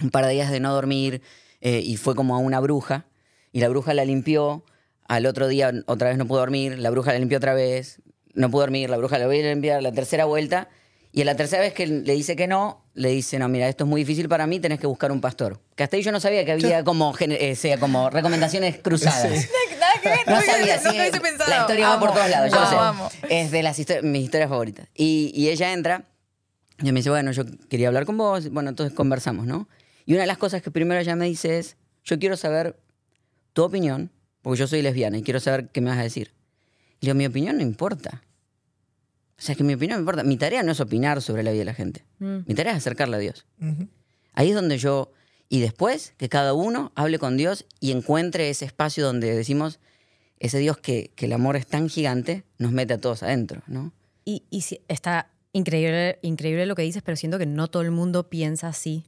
[0.00, 1.22] un par de días de no dormir
[1.60, 3.06] eh, y fue como a una bruja.
[3.52, 4.64] Y la bruja la limpió.
[5.08, 6.78] Al otro día otra vez no pudo dormir.
[6.78, 8.00] La bruja la limpió otra vez.
[8.34, 8.90] No pudo dormir.
[8.90, 10.68] La bruja la volvió a limpiar la tercera vuelta.
[11.12, 13.82] Y a la tercera vez que le dice que no, le dice, no, mira, esto
[13.82, 15.60] es muy difícil para mí, tenés que buscar un pastor.
[15.74, 19.48] Que hasta ahí yo no sabía que había como, eh, sea, como recomendaciones cruzadas.
[20.28, 23.42] No sabía, sí, la historia va por todos lados, yo sé.
[23.42, 24.86] Es de las mis historias favoritas.
[24.94, 26.04] Y, y ella entra
[26.80, 28.48] y me dice, bueno, yo quería hablar con vos.
[28.50, 29.68] Bueno, entonces conversamos, ¿no?
[30.06, 32.78] Y una de las cosas que primero ella me dice es, yo quiero saber
[33.52, 34.10] tu opinión,
[34.42, 36.32] porque yo soy lesbiana y quiero saber qué me vas a decir.
[37.00, 38.22] Y digo, mi opinión no importa.
[39.38, 40.22] O sea, que mi opinión no importa.
[40.22, 42.04] Mi tarea no es opinar sobre la vida de la gente.
[42.18, 42.38] Mm.
[42.46, 43.46] Mi tarea es acercarla a Dios.
[43.60, 43.88] Ujú.
[44.34, 45.12] Ahí es donde yo...
[45.48, 49.80] Y después que cada uno hable con Dios y encuentre ese espacio donde decimos,
[50.38, 53.92] ese Dios que, que el amor es tan gigante, nos mete a todos adentro, ¿no?
[54.24, 57.90] Y, y sí, está increíble, increíble lo que dices, pero siento que no todo el
[57.90, 59.04] mundo piensa así.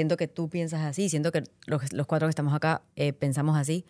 [0.00, 3.58] Siento que tú piensas así, siento que los, los cuatro que estamos acá eh, pensamos
[3.58, 3.84] así.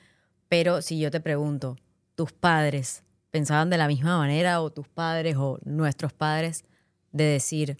[0.49, 1.77] Pero si yo te pregunto,
[2.16, 6.64] ¿tus padres pensaban de la misma manera o tus padres o nuestros padres
[7.12, 7.77] de decir,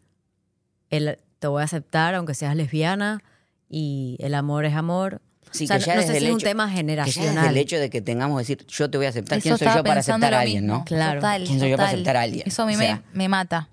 [0.91, 3.21] el, te voy a aceptar aunque seas lesbiana
[3.69, 5.21] y el amor es amor?
[5.51, 6.71] Sí, o sea, que ya no desde sé el si es un hecho- tema Que
[6.71, 7.35] ya generacional.
[7.35, 9.59] desde el hecho de que tengamos que decir, yo te voy a aceptar, Eso ¿quién
[9.59, 10.85] soy yo para aceptar a alguien, no?
[10.85, 11.21] Claro.
[11.21, 12.45] Total, ¿Quién soy yo para aceptar a alguien?
[12.47, 13.69] Eso a mí O me- sea- me, mata.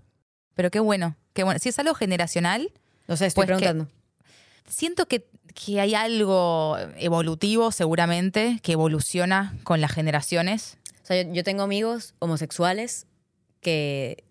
[0.56, 1.60] Pero qué bueno, qué bueno.
[1.62, 2.72] Si es algo generacional,
[3.08, 3.94] No sé, estoy Pues que- preguntando.
[4.68, 10.78] Siento que, que hay algo evolutivo seguramente que evoluciona con las generaciones.
[11.04, 13.08] O sea, yo, yo tengo amigos homosexuales
[13.62, 14.24] que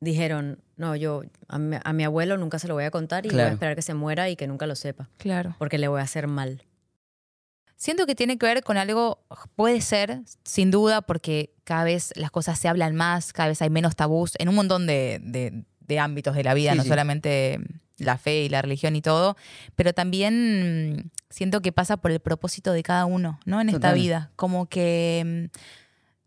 [0.00, 3.30] dijeron, no, yo a mi, a mi abuelo nunca se lo voy a contar y
[3.30, 3.54] voy a Claro.
[3.54, 5.56] esperar que se muera y que nunca lo sepa, Claro.
[5.58, 6.62] porque le voy a hacer mal.
[7.76, 9.24] Siento que tiene que ver con algo,
[9.56, 13.70] puede ser, sin duda, porque cada vez las cosas se hablan más, cada vez hay
[13.70, 16.88] menos tabús en un montón de, de- de ámbitos de la vida, Sí, no sí.
[16.88, 17.58] solamente
[17.98, 19.36] la fe y la religión y todo,
[19.76, 23.60] pero también mm, siento que pasa por el propósito de cada uno, ¿no?
[23.60, 23.94] En esta Total.
[23.94, 24.30] vida.
[24.36, 25.58] Como que, mm,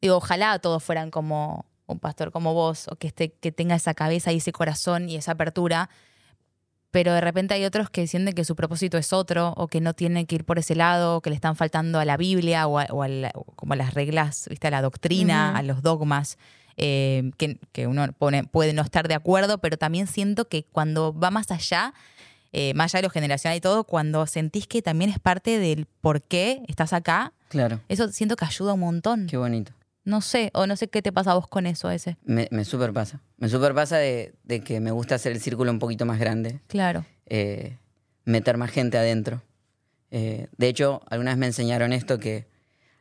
[0.01, 3.93] digo, ojalá todos fueran como un pastor como vos, o que, esté, que tenga esa
[3.93, 5.89] cabeza y ese corazón y esa apertura,
[6.91, 9.93] pero de repente hay otros que sienten que su propósito es otro o que no
[9.93, 12.79] tienen que ir por ese lado, o que le están faltando a la Biblia o
[12.79, 14.67] a, o a la- o como a las reglas, ¿viste?
[14.67, 16.37] a la doctrina, a los dogmas,
[16.77, 21.13] eh, que, que uno pone- puede no estar de acuerdo, pero también siento que cuando
[21.13, 21.93] va más allá,
[22.53, 25.85] eh, más allá de lo generacional y todo, cuando sentís que también es parte del
[26.01, 29.27] por qué estás acá, Claro, eso siento que ayuda un montón.
[29.27, 29.71] qué bonito.
[30.05, 32.15] No sé, o no sé qué te pasa a vos con eso ese.
[32.23, 33.19] Me, me super pasa.
[33.37, 36.61] Me super pasa de, de que me gusta hacer el círculo un poquito más grande,
[36.67, 37.05] Claro.
[37.25, 37.75] eh,
[38.23, 39.41] meter más gente adentro.
[40.11, 42.47] Eh, de hecho, algunas me enseñaron esto que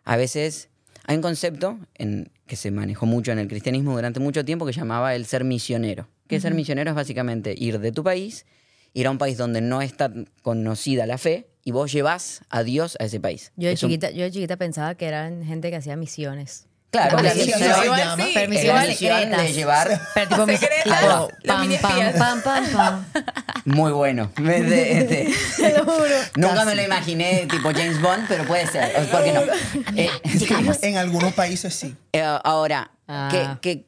[0.05, 0.69] a veces
[1.05, 4.73] hay un concepto en, que se manejó mucho en el cristianismo durante mucho tiempo que
[4.73, 6.09] llamaba el ser misionero.
[6.29, 8.47] Que ser misionero es básicamente ir de tu país,
[8.95, 12.97] ir a un país donde no está conocida la fe y vos llevas a Dios
[13.01, 13.53] a ese país.
[13.57, 16.67] Yo de, Es un- chiquita, yo de chiquita pensaba que eran gente que hacía misiones.
[16.91, 19.43] Claro, la misión, llama- sí, secretas.
[19.43, 20.61] de llevar Pero tipo, las
[21.45, 23.05] pam, pam, pam, pam, pam.
[23.67, 24.31] muy bueno.
[24.41, 26.15] Me- de- de- Te lo juro.
[26.37, 26.67] Nunca Casi.
[26.69, 28.93] me lo imaginé tipo James Bond, pero puede ser.
[29.09, 29.43] ¿Por qué no?
[29.97, 30.11] Eh,
[30.83, 31.95] En algunos países sí.
[32.13, 33.29] eh, ahora, Ah.
[33.31, 33.85] ¿qué, qué,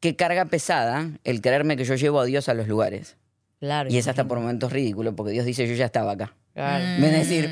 [0.00, 3.16] qué carga pesada el creerme que yo llevo a Dios a los lugares.
[3.60, 3.90] Claro.
[3.90, 6.34] Y es hasta por momentos ridículo, porque Dios dice, yo ya estaba acá.
[6.54, 6.84] Claro.
[6.84, 7.50] Es decir,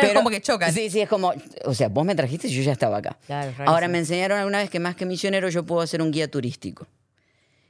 [0.00, 0.72] Claro, como que chocan.
[0.72, 1.32] Sí, sí, es como,
[1.64, 3.18] o sea, vos me trajiste y yo ya estaba acá.
[3.26, 3.52] Claro.
[3.66, 6.86] Ahora me enseñaron alguna vez que más que misionero yo puedo ser un guía turístico,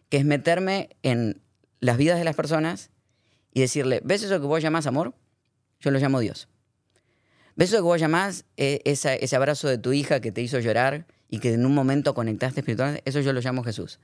[0.09, 1.41] que es meterme en
[1.81, 2.91] las vidas de las personas
[3.53, 5.15] y decirle, ¿ves eso que vos llamás amor?
[5.81, 6.49] Yo lo llamo Dios.
[7.57, 10.59] ¿Ves eso que vos llamás eh, esa- ese abrazo de tu hija que te hizo
[10.59, 13.03] llorar y que en un momento conectaste espiritualmente?
[13.09, 14.01] Eso yo lo llamo Jesús.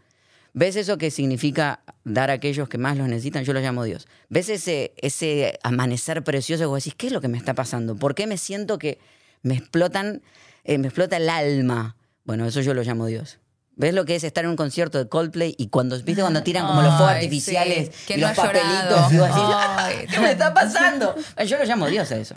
[0.53, 3.45] ¿Ves eso que significa dar a aquellos que más los necesitan?
[3.45, 4.09] Yo lo llamo Dios.
[4.29, 7.97] ¿Ves ese, ese amanecer precioso que vos decís, ¿qué es lo que me está pasando?
[7.97, 8.99] ¿Por qué me siento que
[9.43, 10.23] me explotan,
[10.65, 11.97] eh, me explota el alma.
[12.25, 13.39] Bueno, eso yo lo llamo Dios.
[13.77, 16.67] ¿Ves lo que es estar en un concierto de Coldplay y cuando, ¿viste cuando tiran
[16.67, 19.13] como los fuegos artificiales sí, que y no los papelitos?
[19.13, 21.15] Y vos decís, Ay, ¿qué me está pasando?
[21.47, 22.35] Yo lo llamo Dios a eso.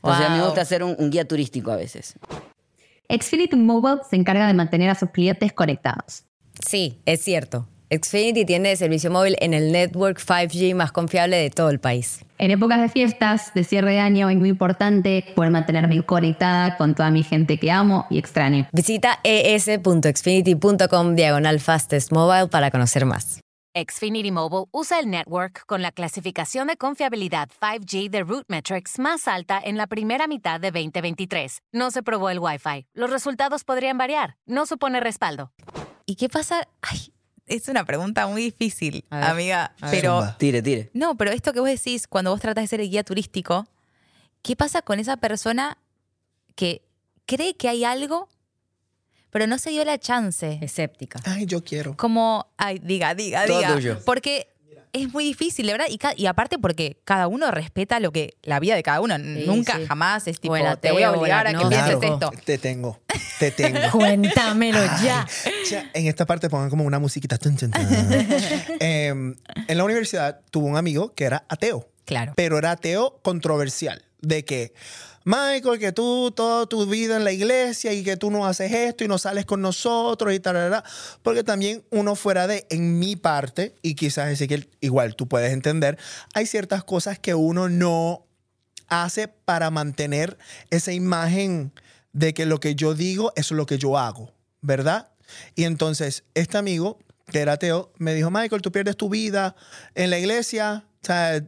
[0.00, 2.14] O sea, me gusta ser un, un guía turístico a veces.
[3.10, 6.24] Xfinity Mobile se encarga de mantener a sus clientes conectados.
[6.66, 7.66] Sí, es cierto.
[7.90, 12.24] Xfinity tiene servicio móvil en el network 5G más confiable de todo el país.
[12.36, 16.94] En épocas de fiestas, de cierre de año, es muy importante poder mantenerme conectada con
[16.94, 18.68] toda mi gente que amo y extraño.
[18.72, 23.40] Visita es.xfinity.com diagonal fastest mobile para conocer más.
[23.74, 29.60] Xfinity Mobile usa el network con la clasificación de confiabilidad 5G de RootMetrics más alta
[29.62, 31.60] en la primera mitad de 2023.
[31.72, 32.86] No se probó el Wi-Fi.
[32.92, 34.36] Los resultados podrían variar.
[34.46, 35.52] No supone respaldo.
[36.08, 36.66] ¿Y qué pasa?
[36.80, 37.12] Ay,
[37.46, 39.74] es una pregunta muy difícil, ver, amiga.
[39.90, 40.38] pero Zumba.
[40.38, 40.90] Tire, tire.
[40.94, 43.66] no, pero esto que vos decís cuando vos tratás de ser el guía turístico,
[44.40, 45.76] ¿qué pasa con esa persona
[46.54, 46.80] que
[47.26, 48.30] cree que hay algo,
[49.28, 50.58] pero no se dio la chance?
[50.62, 51.20] Escéptica.
[51.26, 51.94] Ay, yo quiero.
[51.98, 53.74] Como, ay, diga, diga, Todo diga.
[53.74, 53.98] tuyo.
[54.06, 54.48] Porque
[55.02, 55.86] es muy difícil, de verdad.
[56.16, 59.18] Y, aparte porque cada uno respeta lo que la vida de cada uno.
[59.18, 59.86] Nunca, sí.
[59.86, 62.32] jamás es tipo, te voy a obligar a que pienses Claro, esto.
[62.44, 63.00] te tengo,
[63.38, 63.78] te tengo.
[63.92, 65.26] Cuéntamelo ya.
[65.62, 67.38] O sea, en esta parte pongan como una musiquita.
[68.80, 69.34] Em,
[69.68, 72.32] en la universidad tuvo un amigo que era ateo, Claro.
[72.36, 74.04] pero era ateo controversial.
[74.20, 74.72] De que,
[75.28, 79.04] Michael, que tú toda tu vida en la iglesia y que tú no haces esto
[79.04, 80.82] y no sales con nosotros y tal.
[81.22, 85.98] Porque también uno fuera de, en mi parte, y quizás Ezequiel, igual tú puedes entender,
[86.32, 88.24] hay ciertas cosas que uno no
[88.88, 90.38] hace para mantener
[90.70, 91.72] esa imagen
[92.14, 95.10] de que lo que yo digo es lo que yo hago, ¿verdad?
[95.54, 99.54] Y entonces este amigo, que era ateo, me dijo, Michael, tú pierdes tu vida
[99.94, 101.44] en la iglesia, o sea,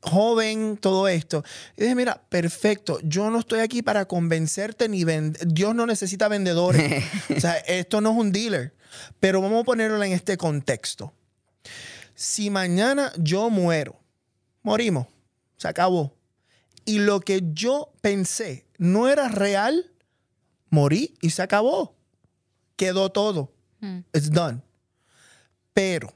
[0.00, 1.44] joven, todo esto.
[1.76, 6.28] Y dije, mira, perfecto, yo no estoy aquí para convencerte ni vender, Dios no necesita
[6.28, 7.04] vendedores.
[7.36, 8.74] o sea, esto no es un dealer,
[9.20, 11.12] pero vamos a ponerlo en este contexto.
[12.14, 14.00] Si mañana yo muero,
[14.62, 15.06] morimos,
[15.56, 16.16] se acabó.
[16.84, 19.90] Y lo que yo pensé no era real,
[20.70, 21.96] morí y se acabó.
[22.76, 23.52] Quedó todo.
[24.12, 24.62] It's done.
[25.72, 26.12] Pero,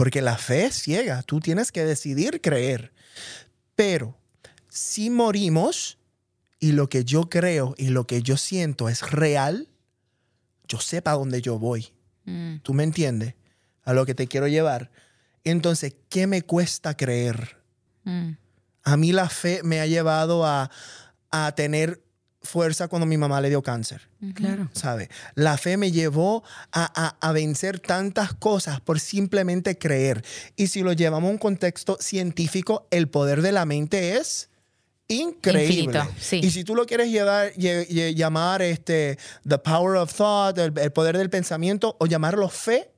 [0.00, 2.90] porque la fe es ciega, tú tienes que decidir creer.
[3.74, 4.16] Pero,
[4.70, 5.98] si morimos
[6.58, 9.68] y lo que yo creo y lo que yo siento es real,
[10.66, 11.92] yo sé para dónde yo voy.
[12.24, 12.60] Mm.
[12.62, 13.34] ¿Tú me entiendes?
[13.82, 14.90] A lo que te quiero llevar.
[15.44, 17.58] Entonces, ¿qué me cuesta creer?
[18.04, 18.30] Mm.
[18.84, 20.70] A mí la fe me ha llevado a,
[21.30, 22.02] a tener
[22.42, 24.08] fuerza cuando mi mamá le dio cáncer.
[24.34, 24.68] Claro.
[24.72, 25.10] ¿Sabe?
[25.34, 30.24] La fe me llevó a, a- a vencer tantas cosas por simplemente creer.
[30.56, 34.48] Y si lo llevamos a un contexto científico, el poder de la mente es
[35.08, 35.98] increíble.
[35.98, 36.40] Infinito, sí.
[36.42, 40.72] Y si tú lo quieres llevar, lle- lle- llamar este, the power of thought, el,
[40.78, 42.89] el poder del pensamiento, o llamarlo fe,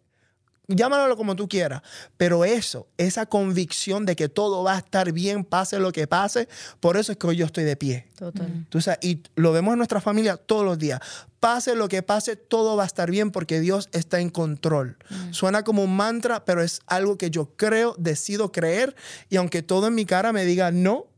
[0.75, 1.83] llámalo como tú quieras.
[2.17, 6.49] Pero eso, esa convicción de que todo va a estar bien, pase lo que pase,
[6.81, 8.09] por eso es que hoy yo estoy de pie.
[8.17, 8.67] Total.
[8.69, 11.01] Tú sabes, y lo vemos en nuestra familia todos los días.
[11.41, 14.97] Pase lo que pase, todo va a estar bien porque Dios está en control.
[15.33, 18.95] Suena como un mantra, pero es algo que yo creo, decido creer.
[19.29, 21.09] Y aunque todo en mi cara me diga no,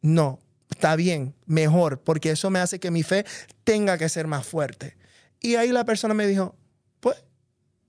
[0.00, 0.38] no,
[0.70, 3.24] está bien, mejor, porque eso me hace que mi fe
[3.64, 4.96] tenga que ser más fuerte.
[5.40, 6.54] Y ahí la persona me dijo,
[7.00, 7.16] pues,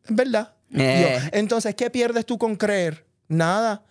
[0.04, 0.55] es verdad.
[0.76, 1.30] Yo, Eh.
[1.34, 3.06] entonces, ¿qué pierdes tú con creer?
[3.28, 3.84] Nada.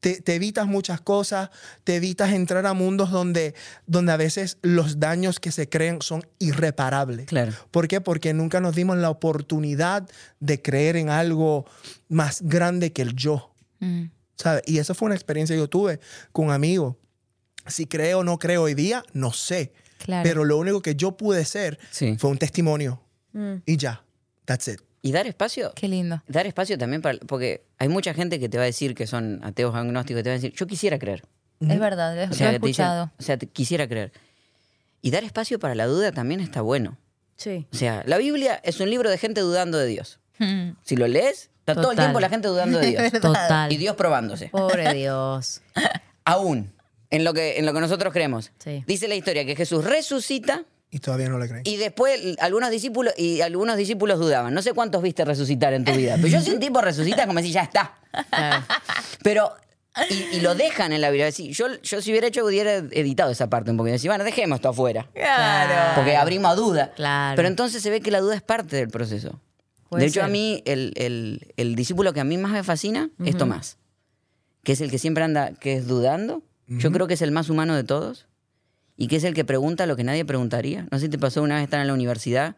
[0.00, 1.48] Te, te evitas muchas cosas,
[1.82, 3.54] te evitas entrar a mundos donde,
[3.86, 7.24] donde a veces los daños que se creen son irreparables.
[7.26, 7.52] Claro.
[7.70, 8.02] ¿Por qué?
[8.02, 10.06] Porque nunca nos dimos la oportunidad
[10.40, 11.64] de creer en algo
[12.08, 13.54] más grande que el yo.
[13.80, 14.04] Mm.
[14.36, 14.62] ¿sabes?
[14.66, 16.00] Y esa fue una experiencia que yo tuve
[16.32, 16.96] con amigos.
[17.66, 19.72] Si creo o no creo hoy día, no sé.
[19.98, 20.22] Claro.
[20.28, 22.16] Pero lo único que yo pude ser Sí.
[22.18, 23.00] fue un testimonio.
[23.32, 23.54] Mm.
[23.64, 24.04] Y ya.
[24.44, 24.80] That's it.
[25.04, 25.72] Y dar espacio.
[25.76, 26.22] Qué lindo.
[26.26, 27.18] Dar espacio también para.
[27.18, 30.32] Porque hay mucha gente que te va a decir que son ateos agnósticos, te va
[30.34, 31.22] a decir, yo quisiera creer.
[31.60, 33.12] Es verdad, lo, O sea, lo he dicen, escuchado.
[33.18, 34.12] o sea, te- quisiera creer.
[35.02, 36.96] Y dar espacio para la duda también está bueno.
[37.36, 37.66] Sí.
[37.72, 40.20] O sea, la Biblia es un libro de gente dudando de Dios.
[40.38, 40.70] Mm.
[40.82, 43.12] Si lo lees, está todo el tiempo la gente dudando de Dios.
[43.20, 43.70] Total.
[43.70, 44.48] y Dios probándose.
[44.48, 45.60] Pobre Dios.
[46.24, 46.72] Aún,
[47.10, 48.52] en lo que, en lo que nosotros creemos.
[48.58, 48.82] Sí.
[48.86, 50.64] Dice la historia que Jesús resucita
[50.94, 51.62] Y todavía no le creen.
[51.66, 54.54] y después algunos discípulos y algunos discípulos dudaban.
[54.54, 56.14] No sé cuántos viste resucitar en tu vida.
[56.16, 57.94] Pero yo si un tipo resucita como si ya está.
[59.24, 59.52] Pero,
[60.10, 61.32] y, y lo dejan en la Biblia.
[61.32, 63.92] Sí, Yo, yo si hubiera hecho, hubiera editado esa parte un poquito.
[63.94, 65.08] Decir, bueno, dejemos esto afuera.
[65.14, 65.94] Claro.
[65.96, 66.92] Porque abrimos a duda.
[66.94, 67.34] Claro.
[67.36, 69.40] Pero entonces se ve que la duda es parte del proceso.
[69.88, 70.24] Puede de hecho, ser.
[70.24, 73.78] a mí, el, el- el discípulo que a mí más me fascina es Tomás.
[74.62, 76.42] Que es el que siempre anda, que es dudando.
[76.68, 78.26] Yo creo que es el más humano de todos.
[78.96, 80.86] Y que es el que pregunta lo que nadie preguntaría.
[80.90, 82.56] No sé si te pasó una vez estar en la universidad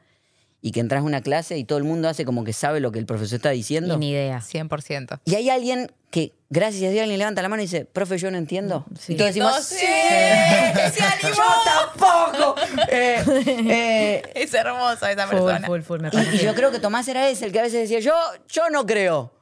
[0.62, 2.90] y que entras a una clase y todo el mundo hace como que sabe lo
[2.90, 3.94] que el profesor está diciendo.
[3.94, 4.38] Y ni idea.
[4.40, 5.20] 100%.
[5.24, 8.30] Y hay alguien que, gracias a Dios, alguien levanta la mano y dice, profe, yo
[8.30, 8.84] no entiendo.
[8.98, 9.12] Sí.
[9.12, 11.28] Y todos decimos, No, sí, sí, se animó.
[11.36, 12.54] yo tampoco.
[12.90, 13.22] Eh,
[13.68, 15.66] eh, Es hermosa esa Full, persona.
[15.66, 17.88] full, full, me y, y yo creo que Tomás era ese, el que a veces
[17.88, 18.14] decía, yo,
[18.48, 19.32] yo no creo.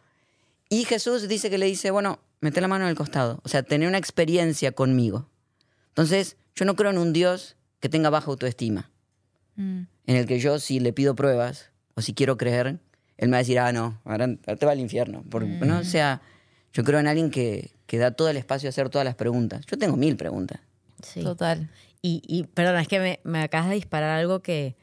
[0.68, 3.40] Y Jesús dice que le dice, bueno, mete la mano en el costado.
[3.44, 5.28] O sea, tener una experiencia conmigo.
[5.88, 8.90] Entonces, yo no creo en un Dios que tenga baja autoestima.
[9.56, 9.82] Mm.
[10.06, 12.78] En el que yo, si le pido pruebas o si quiero creer,
[13.16, 15.22] él me va a decir, ah, no, ahora te va al infierno.
[15.22, 15.78] Por- ¿no?
[15.78, 16.20] O sea,
[16.72, 19.64] yo creo en alguien que, que da todo el espacio a hacer todas las preguntas.
[19.66, 20.60] Yo tengo mil preguntas.
[21.02, 21.22] Sí.
[21.22, 21.70] Total.
[22.02, 24.76] Y, y perdona, es que me, me acabas de disparar algo que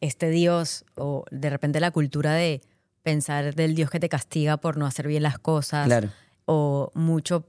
[0.00, 2.60] este Dios, o de repente la cultura de
[3.02, 6.10] pensar del Dios que te castiga por no hacer bien las cosas, Claro.
[6.44, 7.46] o mucho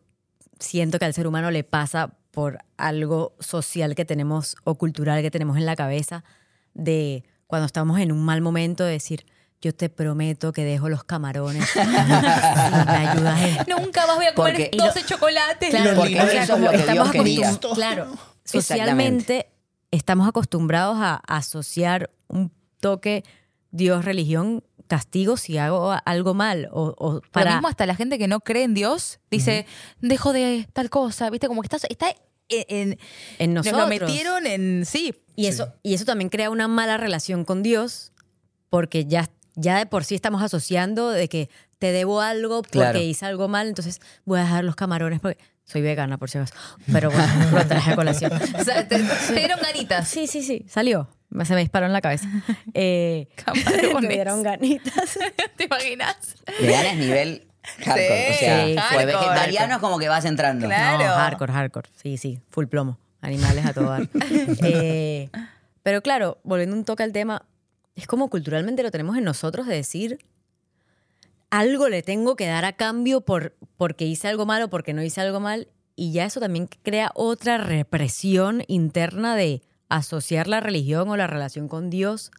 [0.59, 5.31] siento que al ser humano le pasa por algo social que tenemos o cultural que
[5.31, 6.23] tenemos en la cabeza,
[6.75, 9.25] de cuando estamos en un mal momento, de decir,
[9.59, 14.35] yo te prometo que dejo los camarones si me ayudas en Nunca más voy a
[14.35, 15.69] comer Porque- 12 chocolates.
[15.71, 17.49] Claro, Porque lindo eso que es como lo que estamos Dios quería.
[17.51, 18.07] acostum- Claro,
[18.45, 19.49] socialmente
[19.89, 23.23] estamos acostumbrados a asociar un toque
[23.71, 28.19] Dios, religión, castigo si hago algo mal o, o Lo para mismo hasta la gente
[28.19, 29.65] que no cree en Dios dice,
[30.01, 31.47] dejo de tal cosa, ¿viste?
[31.47, 32.07] Como que está, está
[32.49, 32.99] en, en-
[33.39, 33.83] en nos nosotros.
[33.83, 35.13] lo metieron en sí.
[35.35, 38.11] Y eso, y eso también crea una mala relación con Dios,
[38.69, 42.99] porque ya, ya de por sí estamos asociando de que te debo algo porque Claro.
[42.99, 46.55] hice algo mal, entonces voy a dejar los camarones porque soy vegana, por si acaso.
[46.91, 48.31] Pero bueno, lo traje a colación.
[48.33, 50.07] O sea, te, te dieron ganitas.
[50.07, 51.07] Sí, sí, sí, salió.
[51.43, 52.27] Se me disparó en la cabeza.
[52.73, 54.01] Eh, Camarones.
[54.01, 55.19] me dieron ganitas.
[55.57, 56.15] ¿Te imaginas?
[56.61, 58.27] Veganas nivel hardcore.
[58.27, 59.05] Sí, o sea, sí, pues hardcore.
[59.05, 60.67] vegetariano es como que vas entrando.
[60.67, 61.05] Claro.
[61.05, 61.89] No, hardcore, hardcore.
[61.95, 62.97] Sí, sí, full plomo.
[63.21, 64.09] Animales a todo dar.
[64.63, 65.29] Eh,
[65.83, 67.43] pero claro, volviendo un toque al tema,
[67.95, 70.19] es como culturalmente lo tenemos en nosotros de decir
[71.49, 75.03] algo le tengo que dar a cambio por, porque hice algo mal o porque no
[75.03, 75.67] hice algo mal.
[75.95, 81.67] Y ya eso también crea otra represión interna de asociar la religión o la relación
[81.67, 82.31] con Dios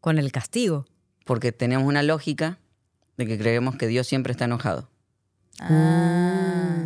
[0.00, 0.86] con el castigo.
[1.24, 2.58] Porque tenemos una lógica
[3.16, 4.88] de que creemos que Dios siempre está enojado.
[5.60, 6.84] Ah.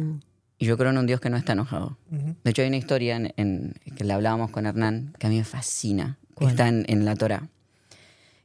[0.58, 1.96] Y yo creo en un Dios que no está enojado.
[2.10, 2.36] Ujú.
[2.44, 5.38] De hecho, hay una historia en, en- que le hablábamos con Hernán que a mí
[5.38, 7.48] me fascina, que está en, en la Torá.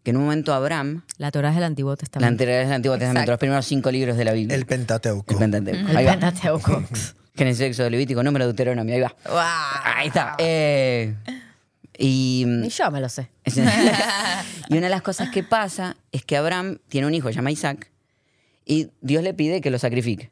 [0.04, 2.28] Que en un momento Abraham, La Torah es del Antiguo la Testamento.
[2.32, 3.32] anterior es el Antiguo Testamento, Exacto.
[3.32, 4.56] los primeros cinco libros de la Biblia.
[4.56, 5.34] El Pentateuco.
[5.34, 5.90] El Pentateuco.
[6.00, 6.06] El.
[6.06, 6.84] Pentateuco.
[7.36, 8.96] Génesis, Levítico, Número, Deuteronomio.
[8.96, 9.14] Ahí va.
[9.26, 9.82] Guau.
[9.84, 10.36] Ahí está.
[10.38, 11.16] Eh,
[11.98, 13.30] y, yo me lo sé.
[13.46, 13.72] y una
[14.70, 17.92] de las cosas que pasa es que Abraham tiene un hijo, se llama Isaac,
[18.66, 20.32] y Dios le pide que lo sacrifique.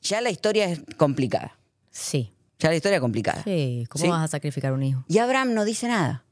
[0.00, 1.58] Ya la historia es complicada.
[1.90, 2.32] Sí.
[2.58, 3.42] Ya la historia es complicada.
[3.42, 4.10] Sí, ¿cómo ¿Sí?
[4.10, 5.04] vas a sacrificar un hijo?
[5.08, 6.24] Y Abraham no dice nada.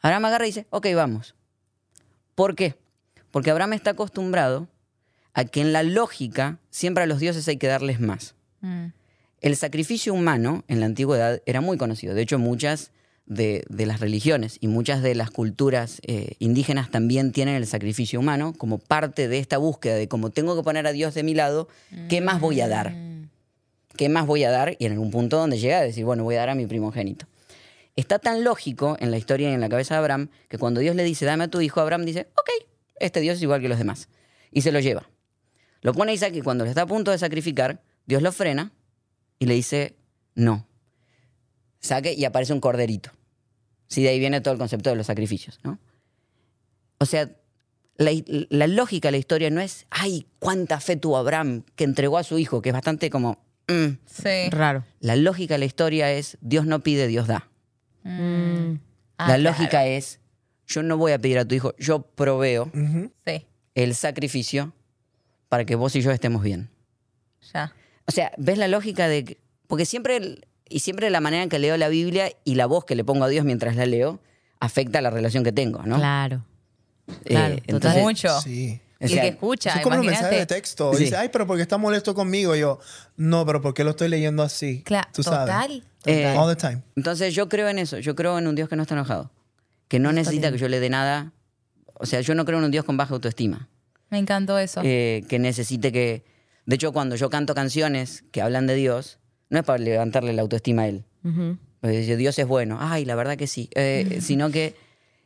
[0.00, 1.34] Abraham agarra y dice, ok, vamos.
[2.34, 2.76] ¿Por qué?
[3.30, 4.68] Porque Abraham está acostumbrado
[5.34, 8.34] a que en la lógica siempre a los dioses hay que darles más.
[8.60, 8.86] Mm.
[9.40, 12.14] El sacrificio humano en la antigüedad era muy conocido.
[12.14, 12.92] De hecho, muchas
[13.28, 18.18] de, de las religiones y muchas de las culturas eh, indígenas también tienen el sacrificio
[18.18, 21.34] humano como parte de esta búsqueda de cómo tengo que poner a Dios de mi
[21.34, 21.68] lado,
[22.08, 22.94] ¿qué más voy a dar?
[23.96, 24.76] ¿Qué más voy a dar?
[24.78, 27.26] Y en algún punto donde llega a decir, bueno, voy a dar a mi primogénito.
[27.96, 30.96] Está tan lógico en la historia y en la cabeza de Abraham que cuando Dios
[30.96, 32.66] le dice, dame a tu hijo, Abraham dice, ok,
[33.00, 34.08] este Dios es igual que los demás.
[34.50, 35.10] Y se lo lleva.
[35.82, 38.72] Lo pone Isaac y cuando le está a punto de sacrificar, Dios lo frena
[39.38, 39.96] y le dice,
[40.34, 40.66] no.
[41.80, 43.10] Saque y aparece un corderito.
[43.88, 45.78] Sí, de ahí viene todo el concepto de los sacrificios, ¿no?
[46.98, 47.30] O sea,
[47.96, 48.10] la,
[48.50, 52.22] la lógica de la historia no es, ay, cuánta fe tuvo Abraham que entregó a
[52.24, 53.38] su hijo, que es bastante como...
[53.68, 53.86] mm.
[54.06, 54.50] Sí.
[54.50, 54.84] Raro.
[55.00, 57.48] La lógica de la historia es, Dios no pide, Dios da.
[58.04, 58.74] Mm.
[59.18, 59.42] Ah, la claro.
[59.42, 60.20] lógica es,
[60.66, 62.70] yo no voy a pedir a tu hijo, yo proveo.
[63.26, 64.72] Sí, el sacrificio
[65.48, 66.68] para que vos y yo estemos bien.
[67.54, 67.74] ya.
[68.06, 71.48] O sea, ¿ves la lógica de que- Porque siempre, el- y siempre la manera en
[71.48, 74.20] que leo la Biblia y la voz que le pongo a Dios mientras la leo
[74.60, 75.96] afecta la relación que tengo, ¿no?
[75.96, 76.44] Claro.
[77.08, 78.40] Eh, claro, entonces, Mucho.
[78.40, 78.80] Sí.
[79.00, 80.22] o Y el sea, que escucha, Son como imagínate.
[80.22, 80.92] mensajes de texto.
[80.94, 81.04] Sí.
[81.04, 82.54] Dice, ay, pero ¿por qué está molesto conmigo?
[82.56, 82.78] Y yo,
[83.16, 84.82] no, pero ¿por qué lo estoy leyendo así?
[84.82, 85.46] Claro, Tú sabes.
[85.54, 85.84] total.
[86.04, 86.82] Eh, All the time.
[86.96, 89.30] Entonces yo creo en eso, yo creo en un Dios que no está enojado,
[89.88, 91.32] que no necesita que yo le dé nada.
[91.94, 93.68] O sea, yo no creo en un Dios con baja autoestima,
[94.10, 94.80] Me encantó eso.
[94.84, 96.24] eh, que necesite que...
[96.66, 99.18] De hecho, cuando yo canto canciones que hablan de Dios,
[99.50, 101.04] no es para levantarle la autoestima a Él.
[101.80, 102.78] Porque dice, Dios es bueno.
[102.80, 103.68] Ay, la verdad que sí.
[103.74, 104.74] Eh, sino que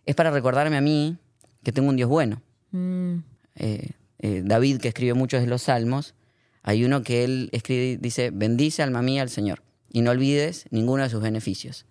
[0.07, 1.17] es para recordarme a mí
[1.63, 2.43] que tengo un Dios bueno.
[2.73, 3.19] Mm.
[3.57, 6.15] Eh, eh, David, que escribe muchos de los salmos,
[6.63, 11.03] hay uno que él escribe, dice, bendice alma mía al Señor y no olvides ninguno
[11.03, 11.87] de sus beneficios.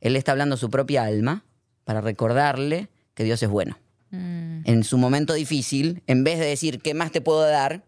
[0.00, 1.44] Él está hablando a su propia alma
[1.84, 3.78] para recordarle que Dios es bueno.
[4.10, 4.60] Mm.
[4.64, 7.84] En su momento difícil, en vez de decir, ¿qué más te puedo dar?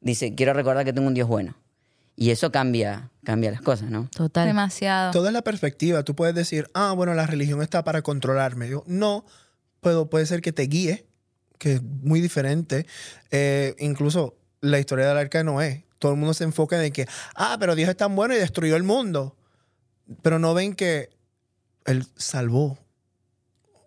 [0.00, 1.56] Dice, quiero recordar que tengo un Dios bueno.
[2.16, 4.08] Y eso cambia, cambia las cosas, ¿no?
[4.14, 4.46] Total.
[4.46, 5.12] Demasiado.
[5.12, 6.02] Todo es la perspectiva.
[6.02, 8.68] Tú puedes decir, ah, bueno, la religión está para controlarme.
[8.68, 9.24] Yo, no,
[9.80, 11.06] puedo, puede ser que te guíe,
[11.58, 12.86] que es muy diferente.
[13.30, 15.86] Eh, incluso la historia del arca de Noé.
[15.98, 18.76] Todo el mundo se enfoca en que, ah, pero Dios es tan bueno y destruyó
[18.76, 19.36] el mundo.
[20.20, 21.10] Pero no ven que
[21.86, 22.78] Él salvó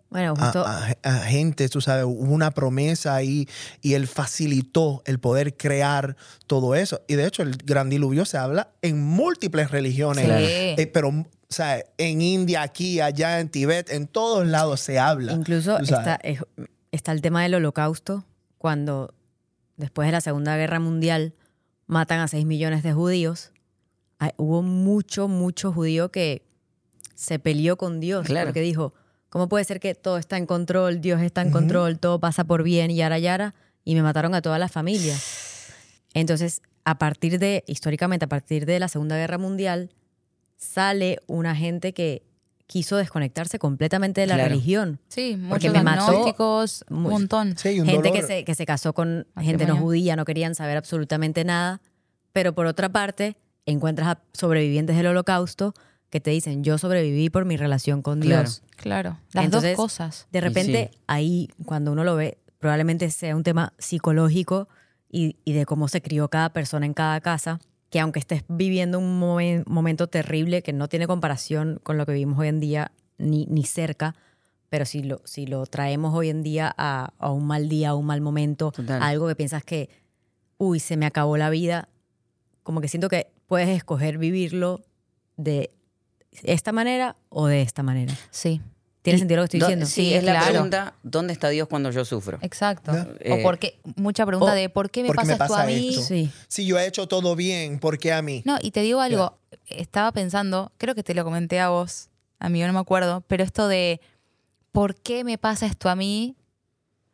[0.08, 3.48] Bueno, a, justo a- a gente, tú sabes, hubo una promesa ahí
[3.82, 7.02] y Él facilitó el poder crear todo eso.
[7.08, 10.24] Y de hecho, el gran diluvio se habla en múltiples religiones.
[10.26, 10.32] Sí.
[10.82, 15.32] Eh, pero, o sea, en India, aquí, allá, en Tibet, en todos lados se habla.
[15.32, 16.40] Incluso está, es-
[16.92, 18.24] está el tema del holocausto,
[18.58, 19.12] cuando
[19.76, 21.34] después de la Segunda Guerra Mundial
[21.86, 23.50] matan a 6 millones de judíos.
[24.18, 26.46] Hay- hubo mucho, mucho judío que
[27.14, 28.46] se peleó con Dios Claro.
[28.46, 28.94] porque dijo,
[29.36, 31.58] ¿cómo puede ser que todo está en control, Dios está en Ujú.
[31.58, 35.14] control, todo pasa por bien, yara, yara, y me mataron a toda la familia?
[36.14, 39.90] Entonces, a partir de, históricamente, a partir de la Segunda Guerra Mundial,
[40.56, 42.22] sale una gente que
[42.66, 44.48] quiso desconectarse completamente de la Claro.
[44.48, 45.00] religión.
[45.08, 46.34] Sí, Porque muchos me mató
[46.88, 47.58] un montón.
[47.58, 50.78] Sí, un gente que se, que se casó con gente no judía, no querían saber
[50.78, 51.82] absolutamente nada.
[52.32, 55.74] Pero por otra parte, encuentras a sobrevivientes del holocausto
[56.10, 58.42] que te dicen, yo sobreviví por mi relación con Claro.
[58.42, 58.62] Dios.
[58.76, 60.26] Claro, las Entonces, dos cosas.
[60.30, 60.98] De repente, sí.
[61.06, 64.68] ahí, cuando uno lo ve, probablemente sea un tema psicológico
[65.10, 68.98] y, y de cómo se crió cada persona en cada casa, que aunque estés viviendo
[68.98, 72.92] un momen- momento terrible que no tiene comparación con lo que vivimos hoy en día,
[73.18, 74.14] ni, ni cerca,
[74.68, 77.94] pero si lo, si lo traemos hoy en día a, a un mal día, a
[77.94, 79.00] un mal momento, Total.
[79.02, 79.88] a algo que piensas que,
[80.58, 81.88] uy, se me acabó la vida,
[82.62, 84.82] como que siento que puedes escoger vivirlo
[85.36, 85.70] de
[86.42, 88.14] esta manera o de esta manera.
[88.30, 88.60] Sí,
[89.02, 89.86] ¿Tiene Y- sentido lo que estoy Do- diciendo?
[89.86, 90.50] Sí, es la claro.
[90.50, 92.38] pregunta, ¿dónde está Dios cuando yo sufro?
[92.42, 92.90] exacto.
[92.90, 95.46] O Eh, por qué, mucha pregunta o de ¿por qué me ¿por qué pasas me
[95.46, 95.88] tú a pasa mí?
[95.90, 96.02] esto?
[96.02, 96.30] Sí.
[96.48, 98.42] Si yo he hecho todo bien, ¿por qué a mí?
[98.44, 102.08] No, y te digo algo, estaba pensando, creo que te lo comenté a vos,
[102.40, 104.00] amigo, no me acuerdo, pero esto de
[104.72, 106.34] ¿por qué me pasa esto a mí?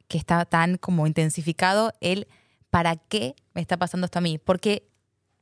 [0.09, 2.27] Que está tan como intensificado el
[2.71, 4.39] ¿para qué me está pasando esto a mí?
[4.39, 4.89] Porque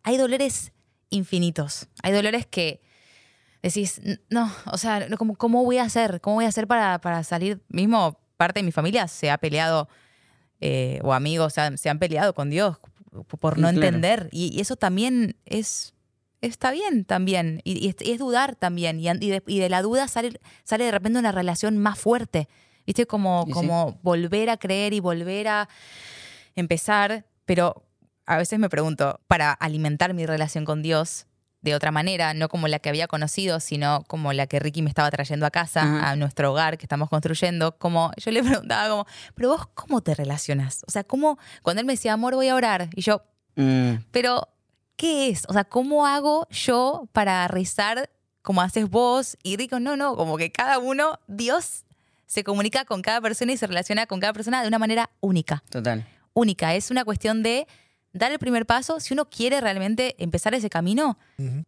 [0.02, 0.72] hay dolores
[1.10, 2.80] infinitos, hay dolores que
[3.62, 6.20] decís, "N- no, o sea, no, ¿cómo, cómo voy a hacer?
[6.20, 7.62] ¿Cómo voy a hacer para, para salir?
[7.68, 9.88] Mismo parte de mi familia se ha peleado,
[10.60, 12.78] eh, o amigos se han, se han peleado con Dios
[13.40, 13.74] por no claro.
[13.86, 14.28] entender.
[14.32, 15.94] Y, y eso también es
[16.40, 17.60] está bien también.
[17.64, 19.00] Y, y es, y es dudar también.
[19.00, 22.48] Y, de, la duda sale, sale de repente una relación más fuerte.
[22.86, 23.06] ¿Viste?
[23.06, 23.52] Como, sí.
[23.52, 25.68] como volver a creer y volver a
[26.56, 27.26] empezar.
[27.44, 27.84] Pero
[28.26, 31.26] a veces me pregunto, para alimentar mi relación con Dios
[31.62, 34.88] de otra manera, no como la que había conocido, sino como la que Ricky me
[34.88, 39.06] estaba trayendo a casa, a nuestro hogar que estamos construyendo, como yo le preguntaba como,
[39.34, 40.82] pero vos cómo te relacionas?
[40.86, 43.22] O sea, ¿cómo, cuando él me decía, amor, voy a orar, y yo,
[43.56, 44.48] Mm, pero,
[44.96, 45.44] ¿qué es?
[45.48, 48.10] O sea, ¿cómo hago yo para rezar
[48.42, 49.36] como haces vos?
[49.42, 51.84] Y Rico, no, no, como que cada uno, Dios
[52.26, 55.62] se comunica con cada persona y se relaciona con cada persona de una manera única.
[55.68, 56.06] total.
[56.32, 56.74] Única.
[56.74, 57.66] Es una cuestión de
[58.12, 59.00] dar el primer paso.
[59.00, 61.18] Si uno quiere realmente empezar ese camino,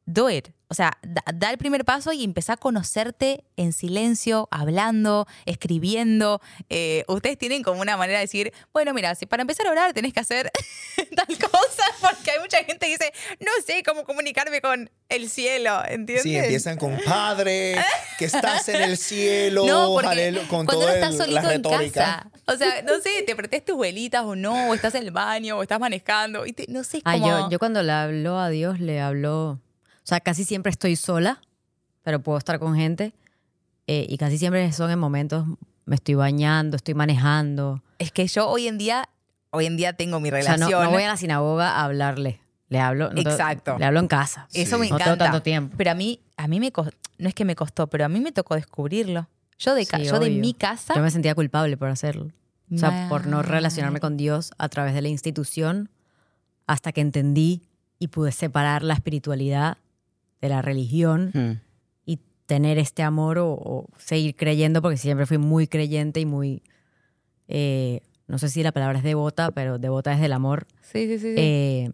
[0.05, 0.49] do it.
[0.69, 6.41] O sea, da, da el primer paso y empezá a conocerte en silencio, hablando, escribiendo.
[6.71, 9.93] Eh, ustedes tienen como una manera de decir, bueno, mira, si para empezar a orar
[9.93, 10.51] tenés que hacer
[11.17, 15.81] tal cosa, porque hay mucha gente que dice, no sé cómo comunicarme con el cielo,
[15.89, 16.23] ¿entiendes?
[16.23, 17.77] Sí, empiezan con Padre,
[18.19, 21.55] que estás en el cielo, No, porque con cuando toda uno está el- solito la
[21.55, 22.01] en retórica.
[22.01, 25.11] casa, o sea, no sé, te prendés tus velitas o no, o estás en el
[25.11, 27.27] baño, o estás manejando, y te- no sé, Ah, como...
[27.27, 29.51] yo, yo cuando le hablo a Dios, le hablo.
[29.53, 31.41] O sea, casi siempre estoy sola,
[32.03, 33.13] pero puedo estar con gente.
[33.87, 35.45] eh, y casi siempre son en momentos,
[35.85, 37.83] me estoy bañando, estoy manejando.
[37.99, 39.09] Es que yo hoy en día,
[39.51, 40.71] hoy en día tengo mi O sea, relación.
[40.71, 42.41] no, no voy a la sinagoga a hablarle.
[42.73, 43.11] Le hablo.
[43.13, 43.77] no Exacto.
[43.79, 44.49] Le hablo en casa.
[44.55, 45.25] Eso me No encanta.
[45.25, 45.75] tanto tiempo.
[45.77, 48.21] Pero a mí, a mí me costó, no es que me costó, pero a mí
[48.21, 49.29] me tocó descubrirlo.
[49.59, 50.95] Yo de, ca- yo de mi casa.
[50.95, 52.31] Yo me sentía culpable por hacerlo.
[52.75, 55.91] O sea, por no relacionarme con Dios a través de la institución
[56.67, 57.61] hasta que entendí
[57.99, 59.77] y pude separar la espiritualidad
[60.41, 61.61] de la religión Mm.
[62.07, 66.63] y tener este amor o, o seguir creyendo, porque siempre fui muy creyente y muy,
[67.49, 71.19] eh, no sé si la palabra es devota, pero devota es del amor, Sí, sí,
[71.19, 71.29] sí.
[71.29, 71.35] sí.
[71.37, 71.91] eh,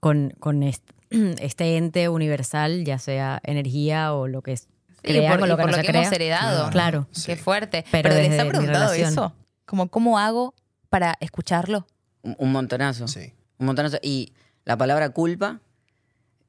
[0.00, 4.68] con, con est- este ente universal, ya sea energía o lo que es,
[5.02, 6.70] Sí, crean por, o y lo que por no lo se que hemos heredado.
[6.70, 7.06] Claro.
[7.12, 7.36] Qué Sí.
[7.36, 7.84] fuerte.
[7.90, 9.32] Pero Pero, les preguntado eso.
[9.64, 10.54] Como, ¿cómo hago
[10.90, 11.86] para escucharlo?
[12.22, 13.08] Un, un montonazo.
[13.08, 13.32] Sí.
[13.58, 13.98] Un montonazo.
[14.02, 14.32] Y
[14.66, 15.60] la palabra culpa,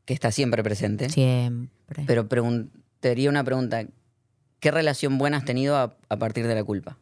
[0.06, 2.04] que está siempre presente, Siempre.
[2.06, 2.28] pero
[3.00, 3.84] te haría una pregunta.
[4.60, 6.98] ¿Qué relación buena has tenido a, a partir de la culpa?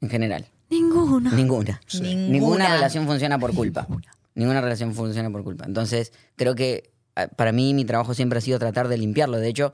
[0.00, 0.46] En general.
[0.70, 1.32] Ninguna.
[1.32, 1.80] Ninguna.
[1.94, 2.28] Ninguna.
[2.28, 3.86] Ninguna relación funciona por culpa.
[3.88, 5.64] Ninguna relación funciona por culpa.
[5.66, 9.38] Entonces, creo que ah, para mí mi trabajo siempre ha sido tratar de limpiarlo.
[9.38, 9.72] De hecho,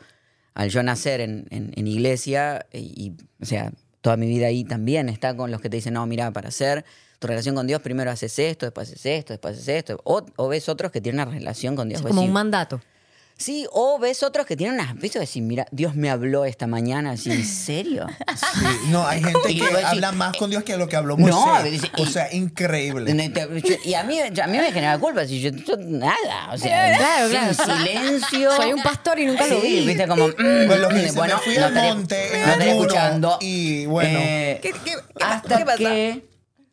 [0.54, 4.64] al yo nacer en, en- en iglesia, eh, y, o sea, toda mi vida ahí
[4.64, 6.84] también está con los que te dicen, no, mira, para hacer
[7.18, 10.00] tu relación con Dios, primero haces esto, después haces esto, después haces esto.
[10.04, 12.00] O, o ves otros que tienen una relación con Dios.
[12.00, 12.80] Es como un mandato.
[13.40, 14.96] Sí, o ves otros que tienen unas...
[14.96, 15.20] ¿Viste?
[15.20, 18.04] Decir, mira, Dios me habló esta mañana, así, ¿en serio?
[18.36, 21.16] Sí, No, hay gente Y que decís, habla más con Dios que lo que habló
[21.16, 21.70] No, Moisés.
[21.70, 23.12] dice, o y- sea, increíble.
[23.84, 27.28] Y a mí, a mí me genera culpa, si yo, yo nada, o sea, Claro,
[27.28, 27.78] sin claro.
[27.78, 28.56] silencio.
[28.56, 29.86] Soy un pastor y nunca lo Sí, vi.
[29.86, 32.70] viste como, mm, Pues lo que dice, bueno, me fui no al monte no estaré
[32.72, 33.38] escuchando.
[33.40, 34.18] y, bueno.
[34.20, 35.78] Eh, ¿Qué- qué- hasta qué pasa?
[35.78, 36.26] que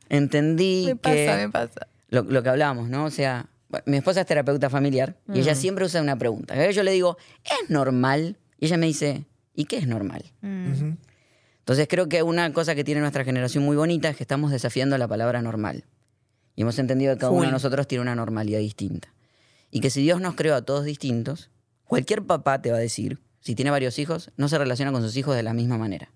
[0.10, 1.88] entendí Me pasa, que me pasa.
[2.10, 3.06] Lo, lo que hablábamos, ¿no?
[3.06, 3.46] O sea,
[3.86, 5.36] mi esposa es terapeuta familiar y Mm.
[5.36, 6.70] ella siempre usa una pregunta.
[6.72, 8.38] Yo le digo, ¿es normal?
[8.60, 10.24] Y ella me dice, ¿y qué es normal?
[10.42, 10.98] Ujú.
[11.60, 14.98] Entonces creo que una cosa que tiene nuestra generación muy bonita es que estamos desafiando
[14.98, 15.86] la palabra normal.
[16.56, 19.14] Y hemos entendido que cada uno de nosotros tiene una normalidad distinta.
[19.72, 21.50] Y que si Dios nos creó a todos distintos,
[21.86, 25.18] cualquier papá te va a decir, si tiene varios hijos, no se relaciona con sus
[25.18, 26.10] hijos de la misma manera.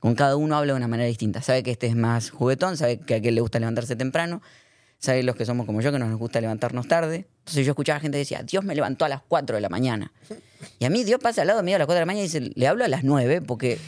[0.00, 1.42] Con cada uno habla de una manera distinta.
[1.42, 4.42] Sabe que este es más juguetón, sabe que a aquel le gusta levantarse temprano,
[4.98, 7.26] sabe los que somos como yo, que no nos gusta levantarnos tarde.
[7.40, 10.12] Entonces yo escuchaba gente que decía, Dios me levantó a las 4 de la mañana.
[10.78, 12.28] Y a mí Dios pasa al lado mío a las 4 de la mañana y
[12.28, 13.78] dice, le hablo a las 9 porque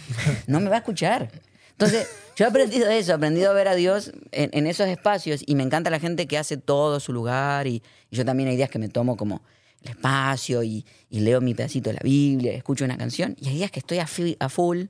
[0.46, 1.30] no me va a escuchar.
[1.72, 5.54] Entonces, yo he aprendido eso, he aprendido a ver a Dios en, esos espacios y
[5.54, 8.78] me encanta la gente que hace todo su lugar y, yo también hay días que
[8.78, 9.42] me tomo como
[9.82, 13.70] el espacio y, leo mi pedacito de la Biblia, escucho una canción y hay días
[13.70, 14.86] que estoy a full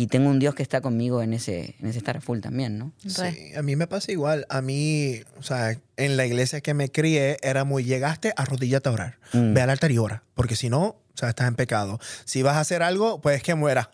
[0.00, 2.78] y tengo un Dios que está conmigo en ese, en ese estar a full también,
[2.78, 2.92] ¿no?
[3.04, 4.46] Sí, a mí me pasa igual.
[4.48, 8.92] A mí, o sea, en la iglesia que me crié era muy, llegaste, arrodíllate a
[8.92, 9.18] orar.
[9.32, 9.54] Mm.
[9.54, 11.98] Ve al altar y ora, porque si no, o sea, estás en pecado.
[12.24, 13.90] Si vas a hacer algo, pues que muera.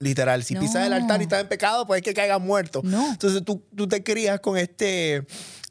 [0.00, 0.96] Literal, si pisas el No.
[0.96, 2.82] altar y estás en pecado, pues que caigas muerto.
[2.84, 3.12] No.
[3.12, 5.24] Entonces tú, tú te crías con este,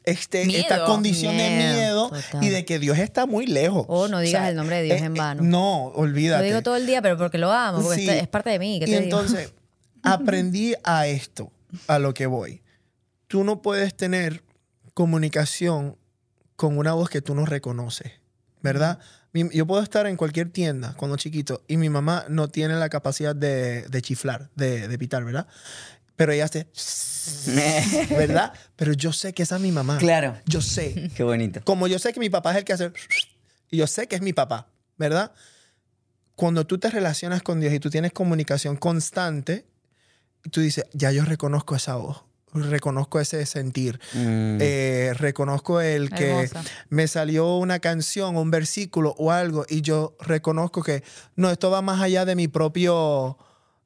[0.04, 0.60] este, Miedo.
[0.62, 2.44] esta condición de Miedo, total.
[2.44, 3.84] y de que Dios está muy lejos.
[3.88, 5.42] Oh, no digas el nombre de Dios en vano.
[5.42, 6.42] no, olvídate.
[6.42, 8.08] Lo digo todo el día, pero porque lo amo, porque Sí.
[8.08, 8.78] es parte de mí.
[8.80, 9.02] ¿qué Y digo?
[9.02, 9.52] entonces
[10.02, 11.52] aprendí a esto,
[11.86, 12.62] a lo que voy.
[13.28, 14.42] Tú no puedes tener
[14.94, 15.96] comunicación
[16.56, 18.12] con una voz que tú no reconoces,
[18.60, 18.98] ¿verdad?
[19.32, 23.34] Yo puedo estar en cualquier tienda cuando chiquito y mi mamá no tiene la capacidad
[23.34, 25.46] de, de chiflar, de, de pitar, ¿verdad?
[26.22, 26.68] Pero ella hace,
[28.10, 28.52] ¿verdad?
[28.76, 29.98] Pero yo sé que esa es mi mamá.
[29.98, 30.36] Claro.
[30.46, 31.10] Yo sé.
[31.16, 31.60] Qué bonito.
[31.64, 32.92] Como yo sé que mi papá es el que hace
[33.70, 34.68] y yo sé que es mi papá,
[34.98, 35.32] ¿verdad?
[36.36, 39.66] Cuando tú te relacionas con Dios y tú tienes comunicación constante,
[40.50, 42.22] tú dices, ya yo reconozco esa voz,
[42.54, 44.58] reconozco ese sentir, Mm.
[44.60, 46.62] eh, reconozco el que Hermosa.
[46.88, 51.02] me salió una canción un versículo o algo y yo reconozco que
[51.34, 53.38] no, esto va más allá de mi propio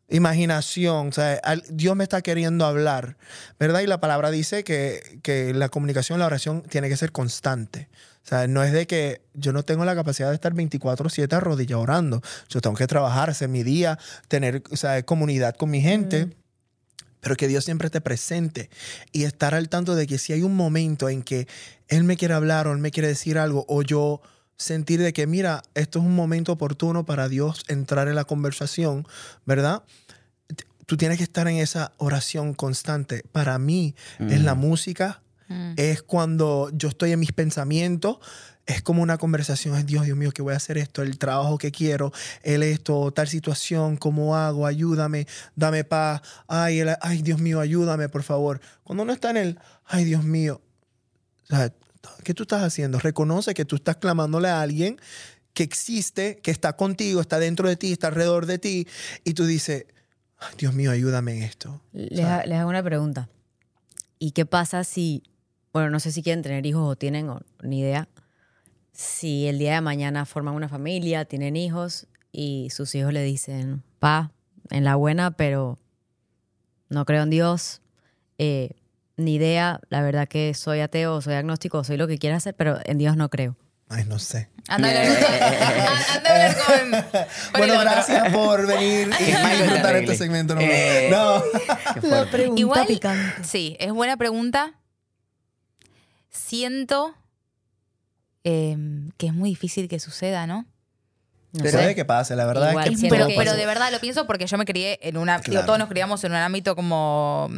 [0.08, 3.16] imaginación, o sea, Dios me está queriendo hablar,
[3.58, 3.80] ¿verdad?
[3.80, 7.88] Y la palabra dice que, que la comunicación, la oración tiene que ser constante.
[8.24, 11.80] O sea, no es de que yo no tengo la capacidad de estar 24/7 arrodillado
[11.82, 12.22] orando.
[12.48, 13.98] Yo tengo que trabajar, hacer mi día,
[14.28, 16.30] tener o sea, comunidad con mi gente
[17.26, 18.70] pero que Dios siempre esté presente
[19.10, 21.48] y estar al tanto de que si hay un momento en que
[21.88, 24.20] Él me quiere hablar o Él me quiere decir algo o yo
[24.56, 29.06] sentir de que, mira, esto es un momento oportuno para Dios entrar en la conversación,
[29.44, 29.82] ¿verdad?
[30.86, 33.22] Tú tienes que estar en esa oración constante.
[33.32, 35.74] Para mí es la música, Mm.
[35.76, 38.18] es cuando yo estoy en mis pensamientos,
[38.66, 41.56] es como una conversación, es Dios, Dios mío, que voy a hacer esto, el trabajo
[41.56, 47.38] que quiero, el esto, tal situación, cómo hago, ayúdame, dame paz, ay, el- ay, Dios
[47.40, 48.60] mío, ayúdame, por favor.
[48.82, 50.60] Cuando uno está en el, ay, Dios mío,
[51.44, 51.72] o sea,
[52.24, 52.98] ¿qué tú estás haciendo?
[52.98, 54.98] Reconoce que tú estás clamándole a alguien
[55.52, 58.86] que existe, que está contigo, está dentro de ti, está alrededor de ti,
[59.24, 59.86] y tú dices,
[60.58, 61.80] Dios mío, ayúdame en esto.
[61.92, 63.28] Les, ha- les hago una pregunta.
[64.18, 65.22] ¿Y qué pasa si,
[65.72, 68.08] bueno, no sé si quieren tener hijos o tienen, o, ni idea,
[68.92, 73.82] si el día de mañana forman una familia, tienen hijos y sus hijos le dicen,
[73.98, 74.32] pa,
[74.70, 75.78] en la buena, pero
[76.88, 77.80] no creo en Dios,
[78.38, 78.75] eh,
[79.16, 82.78] ni idea, la verdad que soy ateo, soy agnóstico, soy lo que quiera hacer, pero
[82.84, 83.56] en Dios no creo.
[83.88, 84.48] Ay, no sé.
[84.68, 85.06] Anda a hablar,
[86.16, 86.56] anda a hablar
[87.12, 87.22] con,
[87.56, 89.24] Bueno, gracias por venir y
[89.62, 90.54] disfrutar este segmento.
[90.56, 91.40] No, Eh, no.
[92.00, 92.30] Fuerte.
[92.32, 93.44] pregunta Igual, picante.
[93.44, 94.74] sí, es buena pregunta.
[96.30, 97.14] Siento
[98.44, 98.76] eh,
[99.16, 100.66] que es muy difícil que suceda, ¿no?
[101.52, 101.86] No Pero sé.
[101.86, 103.98] de que pase, la verdad Igual es que siento Pero, que- pero de verdad lo
[104.00, 105.38] pienso porque yo me crié en una.
[105.38, 107.48] digo, todos nos criamos en un ámbito como.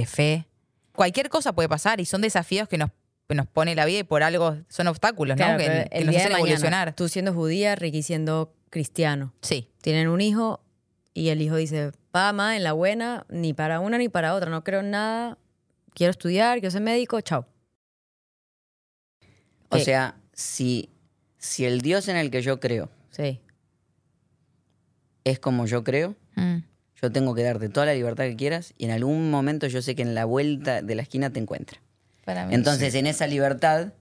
[0.00, 0.46] De fe.
[0.92, 2.90] Cualquier cosa puede pasar y son desafíos que nos,
[3.28, 5.58] que nos pone la vida y por algo son obstáculos, Claro, ¿no?
[5.58, 6.94] Que, nos día de hacen mañana, evolucionar.
[6.94, 9.32] Tú siendo judía, Ricky siendo cristiano.
[9.42, 9.68] Sí.
[9.80, 10.60] Tienen un hijo
[11.12, 14.50] y el hijo dice, pa, ma, en la buena, ni para una ni para otra,
[14.50, 15.38] no creo en nada,
[15.94, 17.46] quiero estudiar, quiero ser médico, chao.
[19.70, 20.90] O sea, si,
[21.38, 23.40] si el Dios en el que yo creo Sí.
[25.24, 26.58] es como yo creo, Mm.
[27.00, 29.94] Yo tengo que darte toda la libertad que quieras y en algún momento yo sé
[29.94, 31.80] que en la vuelta de la esquina te encuentra.
[32.24, 32.54] Para mí.
[32.54, 33.92] Entonces, en esa libertad,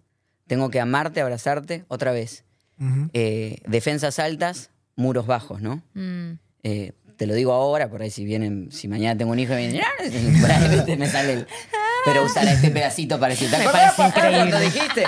[0.48, 2.43] tengo que amarte, abrazarte otra vez.
[2.80, 3.10] Ujú.
[3.14, 5.84] Eh, defensas altas, muros bajos, ¿no?
[5.93, 6.39] Mm.
[6.64, 9.56] Eh, te lo digo ahora, por ahí si vienen, si mañana tengo un hijo y
[9.56, 11.48] me vienen, por ahí me sale el...
[12.06, 14.60] Pero usar este pedacito para decir, ¿te Me parece increíble.
[14.60, 15.06] dijiste?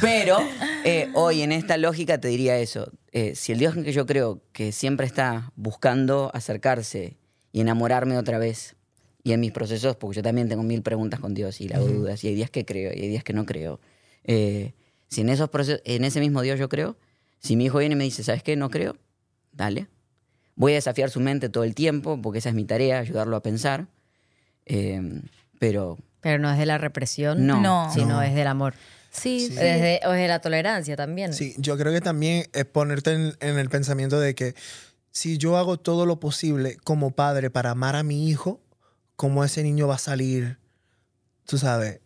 [0.00, 0.38] Pero
[0.84, 2.92] eh, hoy en esta lógica te diría eso.
[3.10, 7.16] Eh, si el Dios en que yo creo que siempre está buscando acercarse
[7.56, 8.76] y enamorarme otra vez,
[9.24, 12.22] y en mis procesos, porque yo también tengo mil preguntas con Dios y hago dudas,
[12.22, 13.80] y hay días que creo y hay días que no creo.
[14.24, 14.74] Eh,
[15.08, 16.98] si en esos procesos, en ese mismo Dios yo creo,
[17.38, 18.56] si mi hijo viene y me dice, ¿sabes qué?
[18.56, 18.98] No creo,
[19.52, 19.86] dale.
[20.54, 23.42] Voy a desafiar su mente todo el tiempo, porque esa es mi tarea, ayudarlo a
[23.42, 23.86] pensar.
[24.66, 25.22] Eh,
[25.58, 27.62] pero Pero no es de la represión, No.
[27.62, 27.90] No.
[27.90, 28.22] sino No.
[28.22, 28.74] es del amor.
[29.10, 29.54] Sí, sí.
[29.54, 31.32] Desde, o de la tolerancia también.
[31.32, 34.54] Sí, yo creo que también es ponerte en, en el pensamiento de que
[35.16, 38.60] si yo hago todo lo posible como padre para amar a mi hijo,
[39.16, 40.58] ¿cómo ese niño va a salir?
[41.46, 42.00] Tú sabes,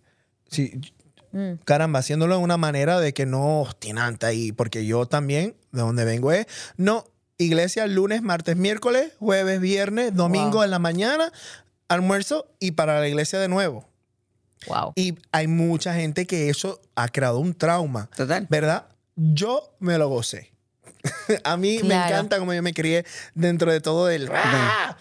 [0.48, 0.80] si,
[1.32, 1.54] Mm.
[1.64, 6.04] caramba, haciéndolo de una manera de que no obstinante ahí, porque yo también, de donde
[6.04, 6.46] vengo es,
[6.76, 7.04] no,
[7.36, 10.62] iglesia lunes, martes, miércoles, jueves, viernes, domingo Wow.
[10.64, 11.32] en la mañana,
[11.88, 13.88] almuerzo y para la iglesia de nuevo.
[14.68, 14.92] Wow.
[14.94, 18.08] Y hay mucha gente que eso ha creado un trauma.
[18.16, 18.46] total.
[18.48, 18.86] ¿verdad?
[19.16, 20.52] Yo me lo gocé.
[21.44, 22.08] a mí me Claro.
[22.14, 24.28] encanta como yo me crié dentro de todo el...
[24.32, 24.96] ¡Ah!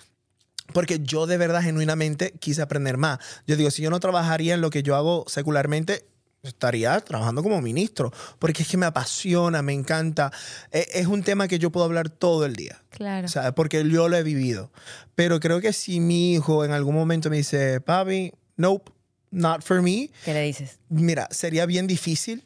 [0.74, 3.18] Porque yo de verdad, genuinamente, quise aprender más.
[3.48, 6.06] Yo digo, si yo no trabajaría en lo que yo hago secularmente,
[6.44, 8.14] estaría trabajando como ministro.
[8.38, 10.32] Porque es que me apasiona, me encanta.
[10.72, 12.82] E- Es un tema que yo puedo hablar todo el día.
[12.92, 13.26] Claro.
[13.26, 14.72] O sea, porque yo lo he vivido.
[15.16, 18.92] Pero creo que si mi hijo en algún momento me dice, papi, nope,
[19.32, 20.78] not for me, ¿Qué le dices?
[20.90, 22.46] Mira, sería bien difícil.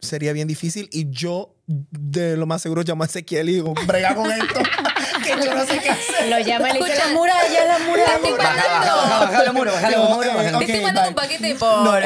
[0.00, 0.88] Sería bien difícil.
[0.92, 1.54] Y yo,
[1.90, 4.46] de lo más seguro, llamo a Ezequiel y digo, brega con esto.
[5.22, 6.28] que yo no sé qué hacer.
[6.28, 8.14] Lo llama y le dice, Escucha, la muralla, la muralla.
[8.16, 11.14] estoy Baja, baja, baja, baja los muros, baja los Yo, muros, Te estoy mandando un
[11.14, 12.02] paquete por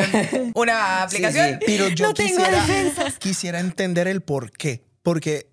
[0.54, 1.48] una aplicación.
[1.52, 3.18] sí, Pero yo No tengo quisiera, defensas.
[3.18, 4.84] quisiera entender el por qué.
[5.02, 5.48] Porque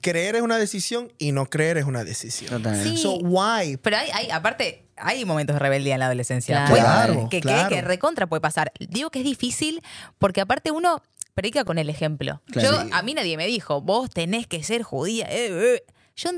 [0.00, 2.62] creer es una decisión y no creer es una decisión.
[2.82, 2.96] Sí.
[2.96, 3.76] So, why?
[3.76, 6.64] Pero hay, hay, aparte, hay momentos de rebeldía en la adolescencia.
[6.66, 6.70] Claro.
[6.70, 7.68] Puede- Claro, que, que- claro.
[7.68, 8.72] que recontra puede pasar.
[8.78, 9.82] Digo que es difícil
[10.18, 11.02] porque aparte uno
[11.36, 12.42] predica con el ejemplo.
[12.46, 12.82] Claro.
[12.88, 15.26] Yo, a mí nadie me dijo, vos tenés que ser judía.
[15.30, 15.82] eh, eh.
[16.16, 16.30] Yo,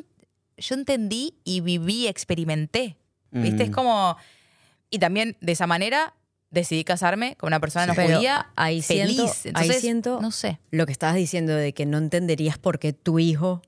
[0.57, 2.97] yo entendí y viví, experimenté.
[3.31, 3.63] ¿Viste?
[3.65, 3.73] Es Mm.
[3.73, 4.17] como...
[4.91, 6.15] Y también de esa manera
[6.51, 9.17] decidí casarme con una persona no judía ahí feliz.
[9.17, 10.59] siento, ahí Entonces, siento no sé.
[10.71, 13.61] lo que estabas diciendo de que no entenderías por qué tu hijo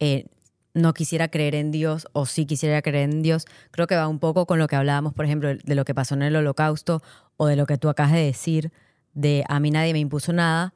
[0.00, 0.26] eh,
[0.74, 3.46] no quisiera creer en Dios o sí quisiera creer en Dios.
[3.70, 6.14] Creo que va un poco con lo que hablábamos, por ejemplo, de lo que pasó
[6.16, 7.00] en el holocausto
[7.36, 8.72] o de lo que tú acabas de decir,
[9.14, 10.74] de a mí nadie me impuso nada,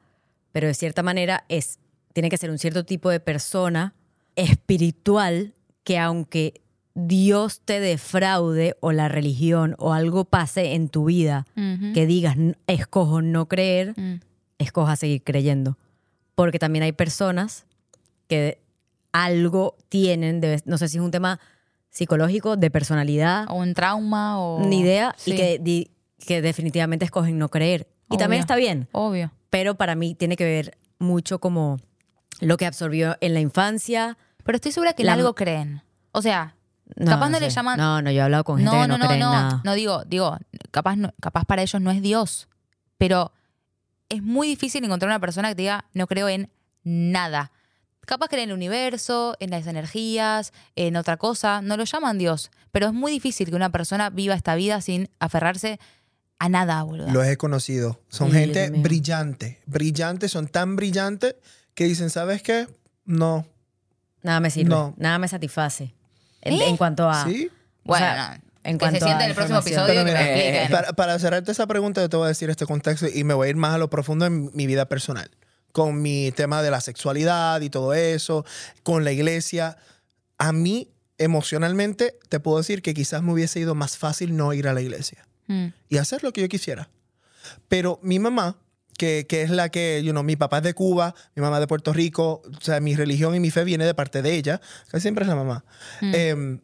[0.51, 1.79] pero de cierta manera es,
[2.13, 3.93] tiene que ser un cierto tipo de persona
[4.35, 6.61] espiritual que aunque
[6.95, 11.45] Dios te defraude o la religión o algo pase en tu vida
[11.93, 14.21] que digas "N- escojo no creer, Mm.
[14.59, 15.77] escoja seguir creyendo.
[16.35, 17.65] Porque también hay personas
[18.27, 18.59] que
[19.11, 21.39] algo tienen, de- no sé si es un tema
[21.89, 24.65] psicológico, de personalidad, O un trauma o...
[24.65, 25.91] ni idea, Sí, y que, di-
[26.25, 27.87] que definitivamente escogen no creer.
[28.09, 29.31] Y también está bien, Obvio.
[29.49, 31.77] pero para mí tiene que ver mucho como
[32.39, 34.17] lo que absorbió en la infancia.
[34.43, 35.81] Pero estoy segura que en La- algo creen.
[36.11, 36.55] O sea,
[37.03, 37.55] Capaz no le sé.
[37.55, 39.25] llaman- No, no, yo he hablado con gente no, que no, no, no, cree en
[39.25, 39.31] no.
[39.31, 39.61] nada.
[39.63, 40.37] No digo, digo,
[40.71, 42.47] capaz, no- capaz para ellos no es Dios.
[42.97, 43.31] Pero
[44.09, 46.51] es muy difícil encontrar una persona que te diga, no creo en
[46.83, 47.51] nada.
[48.05, 51.61] Capaz creen en el universo, en las energías, en otra cosa.
[51.63, 52.51] No lo llaman Dios.
[52.71, 55.79] Pero es muy difícil que una persona viva esta vida sin aferrarse
[56.39, 57.09] a nada, boludo.
[57.11, 58.01] Los he conocido.
[58.09, 59.61] Son Sí, gente brillante.
[59.65, 61.35] Brillantes, son tan brillantes
[61.73, 62.67] que dicen, ¿sabes qué?
[63.05, 63.45] No.
[64.21, 64.93] Nada me sirve, No.
[64.97, 65.93] nada me satisface.
[66.41, 66.67] En, ¿Eh?
[66.69, 67.23] en cuanto a...
[67.25, 67.49] ¿Sí?
[67.83, 68.43] Bueno, o sea, no.
[68.69, 70.67] en que se cuanto siente a en el próximo episodio y que.
[70.71, 73.47] Para, para cerrarte esa pregunta, yo te voy a decir este contexto y me voy
[73.47, 75.29] a ir más a lo profundo en mi vida personal.
[75.71, 78.45] Con mi tema de la sexualidad y todo eso,
[78.83, 79.77] con la iglesia.
[80.37, 84.67] A mí, emocionalmente, te puedo decir que quizás me hubiese ido más fácil no ir
[84.67, 85.67] a la iglesia Mm.
[85.89, 86.89] y hacer lo que yo quisiera.
[87.67, 88.57] Pero mi mamá,
[88.97, 91.67] que, que es la que, you know, mi papá es de Cuba, mi mamá de
[91.67, 94.99] Puerto Rico, o sea, mi religión y mi fe viene de parte de ella, que
[94.99, 95.65] siempre es la mamá.
[96.01, 96.59] Em,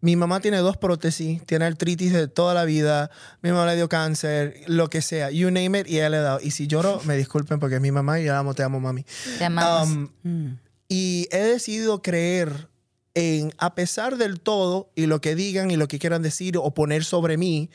[0.00, 3.10] mi mamá tiene dos prótesis, tiene artritis de toda la vida,
[3.42, 6.22] mi mamá le dio cáncer, lo que sea, you name it, y ella le ha
[6.22, 6.40] dado.
[6.42, 8.78] Y si lloro, me disculpen porque es mi mamá y yo la amo, te amo,
[8.78, 9.04] mami.
[9.38, 9.88] Te amamos.
[9.88, 10.58] Um, Mm.
[10.88, 12.68] Y he decidido creer
[13.16, 16.74] en, a pesar del todo y lo que digan y lo que quieran decir o
[16.74, 17.70] poner sobre mí,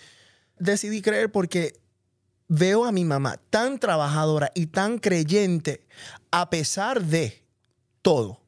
[0.59, 1.81] decidí creer porque
[2.47, 5.87] veo a mi mamá tan trabajadora y tan creyente
[6.29, 7.43] a pesar de
[8.03, 8.39] todo.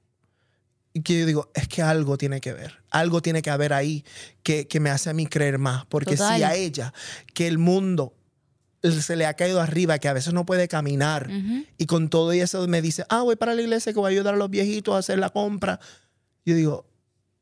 [0.94, 4.06] Y que yo digo, es que algo tiene que ver, algo tiene que haber ahí
[4.44, 5.88] que, que me hace a mí creer más.
[5.88, 6.38] Porque Total.
[6.38, 6.94] si a ella,
[7.34, 8.14] que el mundo
[8.84, 11.28] se le ha caído arriba, que a veces no puede caminar,
[11.80, 14.36] y con todo eso me dice, ah, voy para la iglesia que voy a ayudar
[14.36, 15.80] a los viejitos a hacer la compra.
[16.46, 16.86] Yo digo,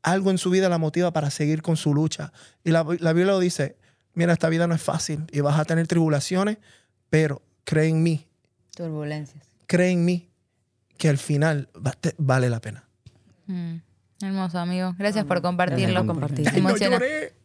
[0.02, 2.32] algo en su vida la motiva para seguir con su lucha.
[2.64, 3.76] Y la, la Biblia lo dice,
[4.14, 6.58] mira, esta vida no es fácil y vas a tener tribulaciones,
[7.10, 8.26] pero cree en mí,
[8.76, 9.44] Turbulencias.
[9.66, 10.28] cree en mí,
[10.98, 12.84] que al final va- te- vale la pena.
[13.46, 13.76] Mm,
[14.22, 14.94] Hermoso, amigo.
[14.98, 16.06] Gracias por compartirlo.
[16.06, 16.48] Compartir.
[16.48, 16.60] Ay,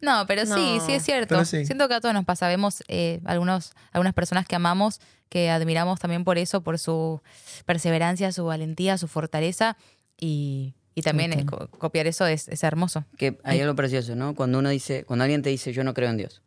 [0.02, 0.86] no pero sí, No.
[0.86, 1.44] sí es cierto.
[1.44, 1.66] Sí.
[1.66, 2.48] Siento que a todos nos pasa.
[2.48, 7.20] Vemos eh, algunos, algunas personas que amamos, que admiramos también por eso, por su
[7.66, 9.76] perseverancia, su valentía, su fortaleza.
[10.20, 13.06] Y, y también eh, co- copiar eso es, es hermoso.
[13.18, 14.34] Que hay algo precioso, ¿no?
[14.36, 16.42] Cuando uno dice, cuando alguien te dice yo no creo en Dios.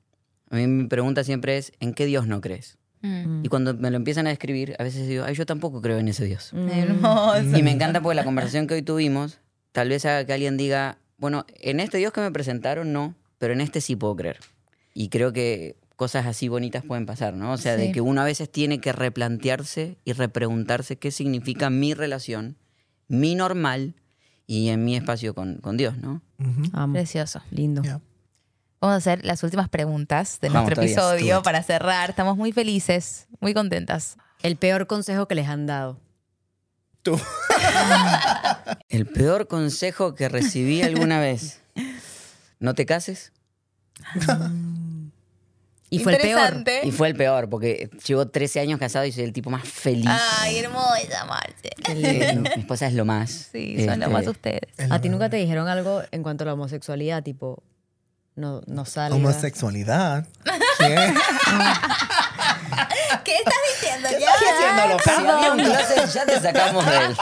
[0.51, 2.77] A mí mi pregunta siempre es, ¿en qué Dios no crees?
[3.03, 3.45] Mm.
[3.45, 6.09] Y cuando me lo empiezan a describir, a veces digo, ay, yo tampoco creo en
[6.09, 6.53] ese Dios.
[6.53, 7.57] Hermoso.
[7.57, 9.39] Y me encanta porque la conversación que hoy tuvimos,
[9.73, 13.53] tal vez haga que alguien diga, bueno, en este Dios que me presentaron no, pero
[13.53, 14.39] en este sí puedo creer.
[14.93, 17.53] Y creo que cosas así bonitas pueden pasar, ¿no?
[17.53, 17.83] O sea, Sí.
[17.87, 22.57] de que uno a veces tiene que replantearse y repreguntarse qué significa mi relación,
[23.07, 23.95] mi normal
[24.51, 26.23] y en mi espacio con, con Dios, ¿no?
[26.93, 27.41] Precioso.
[27.53, 27.83] Lindo.
[27.83, 32.11] Vamos a hacer las últimas preguntas de Vamos, nuestro episodio para cerrar.
[32.11, 34.17] Estamos muy felices, muy contentas.
[34.43, 36.01] El peor consejo que les han dado.
[37.03, 37.17] Tú.
[38.89, 41.61] El peor consejo que recibí alguna vez.
[42.59, 43.33] ¿No te cases?
[45.91, 46.65] Y fue el peor.
[46.85, 50.07] Y fue el peor, porque llevo 13 años casado y soy el tipo más feliz.
[50.39, 51.71] Ay, hermosa, Marce.
[51.89, 53.49] Eh, mi esposa es lo más.
[53.53, 54.61] Sí, son lo Este, más ustedes.
[54.79, 57.23] Es ¿A la ti nunca te dijeron algo en cuanto a la homosexualidad?
[57.25, 57.63] Tipo,
[58.37, 59.17] no, no salgas.
[59.17, 60.27] Homosexualidad.
[60.79, 61.13] ¿Qué?
[63.25, 65.51] ¿Qué estás diciendo ¿Qué estás diciendo, Si había Lopez?
[65.53, 67.17] un closet, ya te sacamos de él.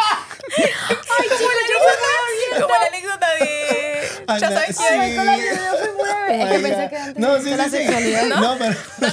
[2.60, 3.57] Como la anécdota de...
[4.28, 4.82] Ay, ya no, sabes sí.
[4.88, 6.88] quién Es que Oh my pensé God.
[6.90, 7.76] que antes No, sí, la sí, sí.
[7.78, 8.76] sexualidad, No, pero...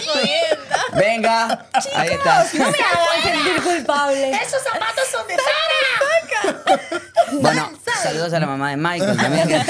[0.96, 2.44] Venga, ahí está.
[2.54, 4.32] No me hagan sentir culpable.
[4.32, 6.62] Esos zapatos son de Sara.
[7.42, 7.72] Bueno,
[8.04, 9.48] saludos a la mamá de Michael también.
[9.48, 9.62] que-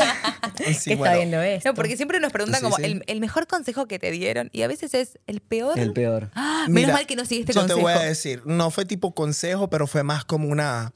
[0.58, 1.16] Sí, que está bueno.
[1.18, 1.70] viendo esto.
[1.70, 2.84] No, porque siempre nos preguntan Sí, como sí.
[2.86, 5.78] El, el mejor consejo que te dieron y a veces es el peor.
[5.78, 6.30] El peor.
[6.34, 7.78] Ah, menos Mira, mal que no seguiste yo consejo.
[7.80, 10.94] te voy a decir, no fue tipo consejo, pero fue más como una...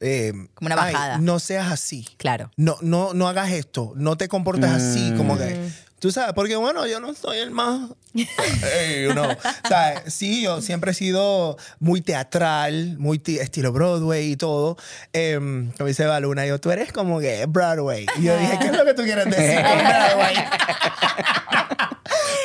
[0.00, 1.18] eh, Como una ay, bajada.
[1.18, 2.06] no seas así.
[2.18, 2.50] Claro.
[2.56, 3.92] No, no, no hagas esto.
[3.96, 5.38] No te comportes así, como Mm.
[5.38, 5.88] que...
[5.98, 7.90] Tú sabes, porque bueno, yo no soy el más...
[8.14, 9.28] Ey, you know.
[9.32, 14.76] O sea, sí, yo siempre he sido muy teatral, muy ti- estilo Broadway y todo.
[15.12, 18.06] Em, como dice Baluna, yo, tú eres como que Broadway.
[18.16, 20.34] Y yo dije, ¿qué es lo que tú quieres decir con Broadway?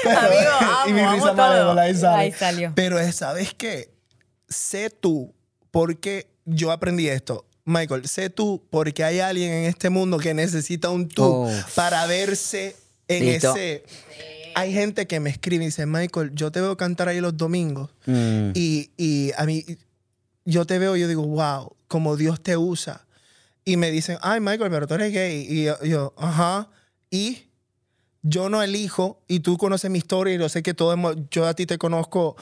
[0.04, 1.36] Pero- Amigo, amo, y mi amo risa todo.
[1.36, 2.22] malévola ahí sale.
[2.24, 2.72] Ahí salió.
[2.76, 3.94] Pero es, ¿sabes qué?
[4.50, 5.34] Sé tú,
[5.74, 7.48] porque yo aprendí esto.
[7.66, 11.52] Michael, sé tú, porque hay alguien en este mundo que necesita un tú Oh.
[11.74, 12.76] para verse
[13.08, 13.56] en Listo.
[13.56, 13.84] ese.
[14.54, 17.90] Hay gente que me escribe y dice, Michael, yo te veo cantar ahí los domingos.
[18.06, 18.52] Mm.
[18.54, 19.66] Y, y a mí,
[20.46, 23.08] yo te veo y yo digo, wow, como Dios te usa.
[23.66, 25.48] Y me dicen, ay, Michael, pero tú eres gay.
[25.50, 26.70] Y yo, yo, ajá.
[27.10, 27.46] Y
[28.24, 31.46] yo no elijo, y tú conoces mi historia y yo sé que todo hemos- yo
[31.46, 32.36] a ti te conozco,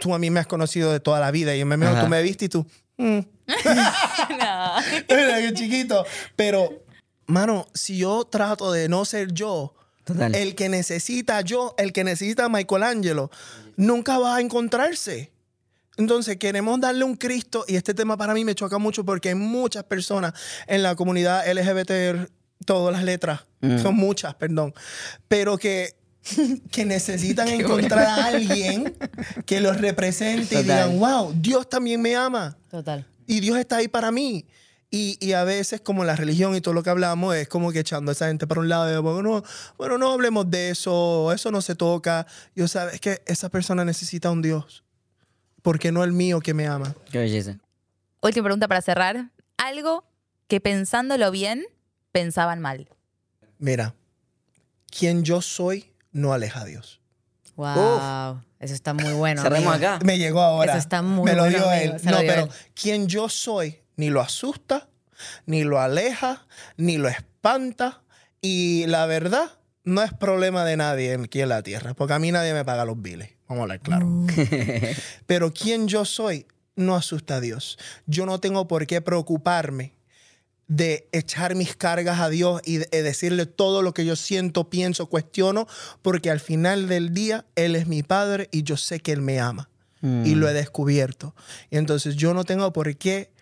[0.00, 1.54] tú a mí me has conocido de toda la vida.
[1.54, 2.02] Y yo me Ajá.
[2.02, 2.66] tú me viste y tú,
[2.96, 3.18] mm.
[5.08, 6.04] Mira, qué chiquito.
[6.36, 6.82] Pero,
[7.26, 9.74] mano, si yo trato de no ser yo,
[10.04, 10.34] Total.
[10.34, 13.30] el que necesita yo, el que necesita a Michelangelo,
[13.76, 15.32] nunca va a encontrarse.
[15.98, 19.34] Entonces queremos darle un Cristo y este tema para mí me choca mucho porque hay
[19.34, 20.32] muchas personas
[20.68, 22.30] en la comunidad LGBT,
[22.64, 23.78] todas las letras, Mm.
[23.82, 24.72] son muchas, perdón,
[25.26, 25.96] pero que,
[26.70, 28.96] que necesitan encontrar a alguien
[29.46, 30.90] que los represente y Total.
[30.90, 33.04] digan, wow, Dios también me ama Total.
[33.26, 34.46] y Dios está ahí para mí.
[34.90, 37.80] Y, y a veces, como la religión y todo lo que hablamos, es como que
[37.80, 38.88] echando a esa gente para un lado.
[38.90, 39.42] Y, bueno, no,
[39.76, 42.26] bueno, no hablemos de eso, eso no se toca.
[42.56, 44.84] Yo sabes que esa persona necesita un Dios,
[45.60, 46.94] porque no el mío que me ama.
[47.12, 47.58] Qué belleza.
[48.22, 49.30] Última pregunta para cerrar.
[49.58, 50.04] Algo
[50.46, 51.66] que pensándolo bien,
[52.18, 52.88] pensaban mal.
[53.58, 53.94] Mira,
[54.90, 57.00] quien yo soy no aleja a Dios.
[57.56, 58.42] Wow.
[58.60, 59.42] Eso está muy bueno.
[59.42, 59.98] Cerremos acá.
[60.04, 60.72] Me llegó ahora.
[60.72, 62.00] Eso está muy Me lo bueno, dio amigo, él.
[62.04, 62.50] No, dio pero él.
[62.74, 64.88] quien yo soy ni lo asusta,
[65.46, 66.46] ni lo aleja,
[66.76, 68.02] ni lo espanta.
[68.40, 69.50] Y la verdad,
[69.84, 72.84] no es problema de nadie aquí en la tierra, porque a mí nadie me paga
[72.84, 73.30] los biles.
[73.48, 74.26] Vamos a hablar claro.
[75.26, 76.46] Pero quien yo soy
[76.76, 77.78] no asusta a Dios.
[78.06, 79.97] Yo no tengo por qué preocuparme
[80.68, 84.68] de echar mis cargas a Dios y de- de decirle todo lo que yo siento,
[84.70, 85.66] pienso, cuestiono,
[86.02, 89.40] porque al final del día Él es mi Padre y yo sé que Él me
[89.40, 89.68] ama.
[90.00, 91.34] Y lo he descubierto.
[91.70, 93.32] Y entonces yo no tengo por qué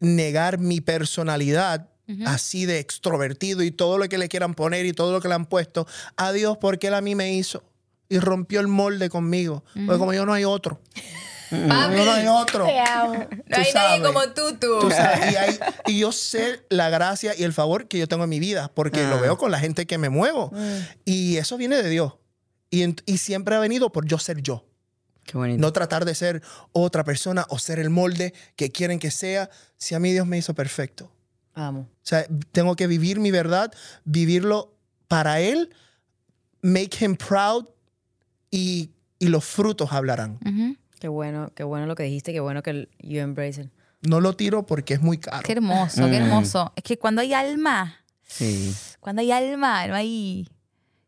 [0.00, 1.88] negar mi personalidad
[2.26, 5.34] así de extrovertido y todo lo que le quieran poner y todo lo que le
[5.34, 5.86] han puesto
[6.16, 7.62] a Dios porque Él a mí me hizo
[8.10, 9.64] y rompió el molde conmigo.
[9.86, 10.80] Porque como yo no hay otro.
[11.68, 12.64] Papi, Yo no hay otro.
[12.66, 14.00] no hay Tú nadie sabes.
[14.02, 14.78] como tú, tú.
[14.80, 18.24] Tú sabes, y, hay- y yo sé la gracia y el favor que yo tengo
[18.24, 19.20] en mi vida, porque lo Ah.
[19.20, 20.50] veo con la gente que me muevo.
[21.04, 22.14] Y eso viene de Dios.
[22.70, 24.66] Y, en- y siempre ha venido por yo ser yo.
[25.24, 25.60] Qué bonito.
[25.60, 26.42] No tratar de ser
[26.72, 29.50] otra persona o ser el molde que quieren que sea.
[29.76, 31.12] Si a mí Dios me hizo perfecto.
[31.54, 31.80] Amo.
[31.80, 33.72] O sea, tengo que vivir mi verdad,
[34.04, 34.74] vivirlo
[35.06, 35.70] para Él,
[36.62, 37.66] make Him proud
[38.50, 40.38] y, y los frutos hablarán.
[40.44, 40.76] Ujú.
[41.02, 43.70] Qué bueno, qué bueno lo que dijiste, qué bueno que el- you embrace it.
[44.02, 45.42] No lo tiro porque es muy caro.
[45.42, 46.22] Qué hermoso, qué Mm.
[46.22, 46.72] hermoso.
[46.76, 48.72] Es que cuando hay alma, Sí.
[49.00, 50.48] cuando hay alma, no hay...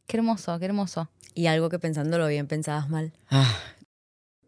[0.09, 1.09] Qué hermoso, qué hermoso.
[1.33, 3.13] Y algo que pensándolo bien pensabas mal.
[3.31, 3.57] Ah,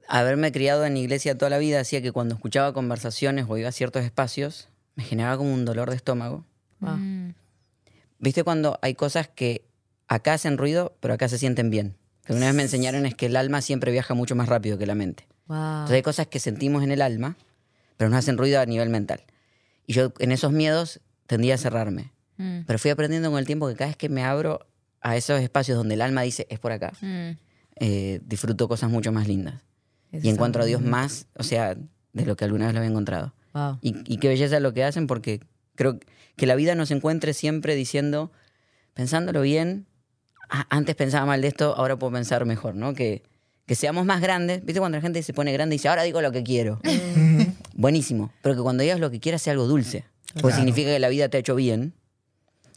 [0.08, 3.72] haberme criado en iglesia toda la vida hacía que cuando escuchaba conversaciones o iba a
[3.72, 6.44] ciertos espacios, me generaba como un dolor de estómago.
[6.82, 6.96] Ah.
[6.96, 7.34] Mm.
[8.18, 9.64] ¿Viste cuando hay cosas que
[10.08, 11.96] acá hacen ruido, pero acá se sienten bien?
[12.24, 14.86] Que una vez me enseñaron es que el alma siempre viaja mucho más rápido que
[14.86, 15.28] la mente.
[15.46, 15.56] Wow.
[15.58, 17.36] Entonces hay cosas que sentimos en el alma,
[17.96, 19.22] pero nos hacen ruido a nivel mental.
[19.86, 22.12] Y yo en esos miedos tendía a cerrarme.
[22.36, 22.60] Mm.
[22.66, 24.66] Pero fui aprendiendo con el tiempo que cada vez que me abro
[25.00, 27.30] a esos espacios donde el alma dice es por acá, Mm.
[27.76, 29.62] eh, disfruto cosas mucho más lindas.
[30.12, 31.74] Eso y encuentro a Dios más, o sea,
[32.12, 33.32] de lo que alguna vez lo había encontrado.
[33.54, 33.78] Wow.
[33.82, 35.40] Y, y qué belleza lo que hacen porque
[35.74, 35.98] creo
[36.36, 38.30] que la vida nos encuentre siempre diciendo,
[38.94, 39.86] pensándolo bien,
[40.48, 42.94] "Ah, antes pensaba mal de esto, ahora puedo pensar mejor, ¿no?
[42.94, 43.22] Que,
[43.66, 44.64] que seamos más grandes.
[44.64, 46.80] ¿Viste cuando la gente se pone grande y dice, ahora digo lo que quiero?
[47.74, 48.32] Buenísimo.
[48.42, 50.04] Pero que cuando digas lo que quieras sea algo dulce.
[50.34, 50.56] Porque Claro.
[50.56, 51.94] significa que la vida te ha hecho bien,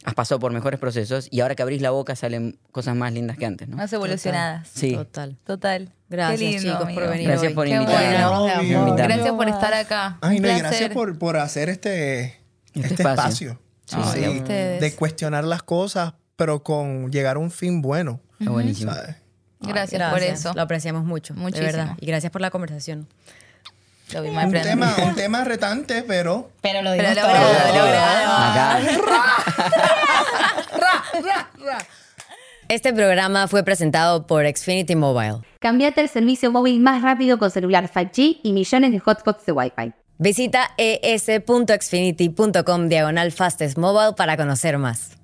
[0.04, 3.36] has pasado por mejores procesos y ahora que abrís la boca salen cosas más lindas
[3.36, 3.76] que antes, ¿no?
[3.76, 4.68] Más evolucionadas.
[4.72, 4.94] Sí.
[4.94, 5.36] Total.
[5.44, 5.92] Total.
[6.08, 7.00] Gracias, Qué lindo, chicos, amigo.
[7.00, 7.54] por venir Gracias hoy.
[7.54, 8.76] por Qué invitarme.
[8.76, 8.94] bueno.
[8.96, 10.18] Gracias por estar acá.
[10.22, 12.40] Ay, no, y gracias por, por hacer este,
[12.74, 13.60] Este este espacio.
[13.96, 14.80] ustedes.
[14.80, 18.20] De cuestionar las cosas, pero con llegar a un fin bueno.
[18.40, 18.92] Está buenísimo.
[18.94, 19.16] ¿sabes?
[19.60, 20.52] Gracias, por eso.
[20.54, 21.34] Lo apreciamos mucho.
[21.34, 21.66] Muchísimo.
[21.66, 21.96] De verdad.
[22.00, 23.06] Y gracias por la conversación.
[24.12, 27.76] Lo vi, Un tema, un tema retante, pero Pero lo Pero dimos logrado, todo.
[27.78, 28.36] logrado.
[28.36, 28.80] Acá.
[32.68, 35.38] Este programa fue presentado por Xfinity Mobile.
[35.58, 39.92] Cambiate el servicio móvil más rápido con celular 5G y millones de hotspots de Wi-Fi.
[40.18, 45.16] Visita es.xfinity.com diagonal fastest mobile para conocer más.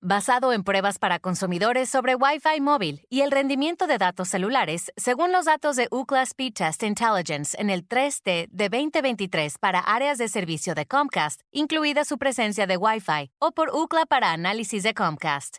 [0.00, 5.32] Basado en pruebas para consumidores sobre Wi-Fi móvil y el rendimiento de datos celulares, según
[5.32, 10.28] los datos de Ookla Speed Test Intelligence en el 3T de 2023 para áreas de
[10.28, 15.56] servicio de Comcast, incluida su presencia de Wi-Fi, o por Ookla para análisis de Comcast.